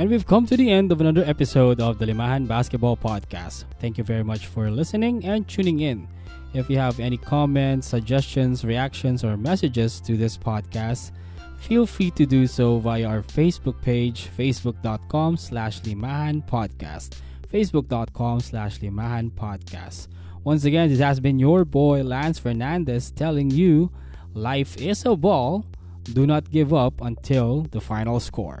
And 0.00 0.08
we've 0.08 0.26
come 0.26 0.46
to 0.46 0.56
the 0.56 0.70
end 0.70 0.92
of 0.92 1.02
another 1.02 1.22
episode 1.26 1.78
of 1.78 1.98
the 1.98 2.06
Limahan 2.06 2.48
Basketball 2.48 2.96
Podcast. 2.96 3.64
Thank 3.80 3.98
you 3.98 4.02
very 4.02 4.24
much 4.24 4.46
for 4.46 4.70
listening 4.70 5.26
and 5.26 5.46
tuning 5.46 5.80
in. 5.80 6.08
If 6.54 6.70
you 6.70 6.78
have 6.78 6.98
any 7.00 7.18
comments, 7.18 7.88
suggestions, 7.88 8.64
reactions, 8.64 9.24
or 9.24 9.36
messages 9.36 10.00
to 10.00 10.16
this 10.16 10.38
podcast, 10.38 11.12
feel 11.58 11.84
free 11.84 12.10
to 12.12 12.24
do 12.24 12.46
so 12.46 12.78
via 12.78 13.06
our 13.06 13.20
Facebook 13.20 13.82
page, 13.82 14.30
facebook.com 14.38 15.36
slash 15.36 15.82
limahan 15.82 16.48
podcast, 16.48 17.20
facebook.com 17.52 18.40
slash 18.40 18.80
limahan 18.80 19.30
podcast. 19.30 20.08
Once 20.44 20.64
again, 20.64 20.88
this 20.88 21.00
has 21.00 21.20
been 21.20 21.38
your 21.38 21.66
boy 21.66 22.02
Lance 22.02 22.38
Fernandez 22.38 23.10
telling 23.10 23.50
you 23.50 23.92
life 24.32 24.78
is 24.78 25.04
a 25.04 25.14
ball. 25.14 25.66
Do 26.04 26.26
not 26.26 26.50
give 26.50 26.72
up 26.72 27.02
until 27.02 27.66
the 27.70 27.82
final 27.82 28.18
score. 28.18 28.60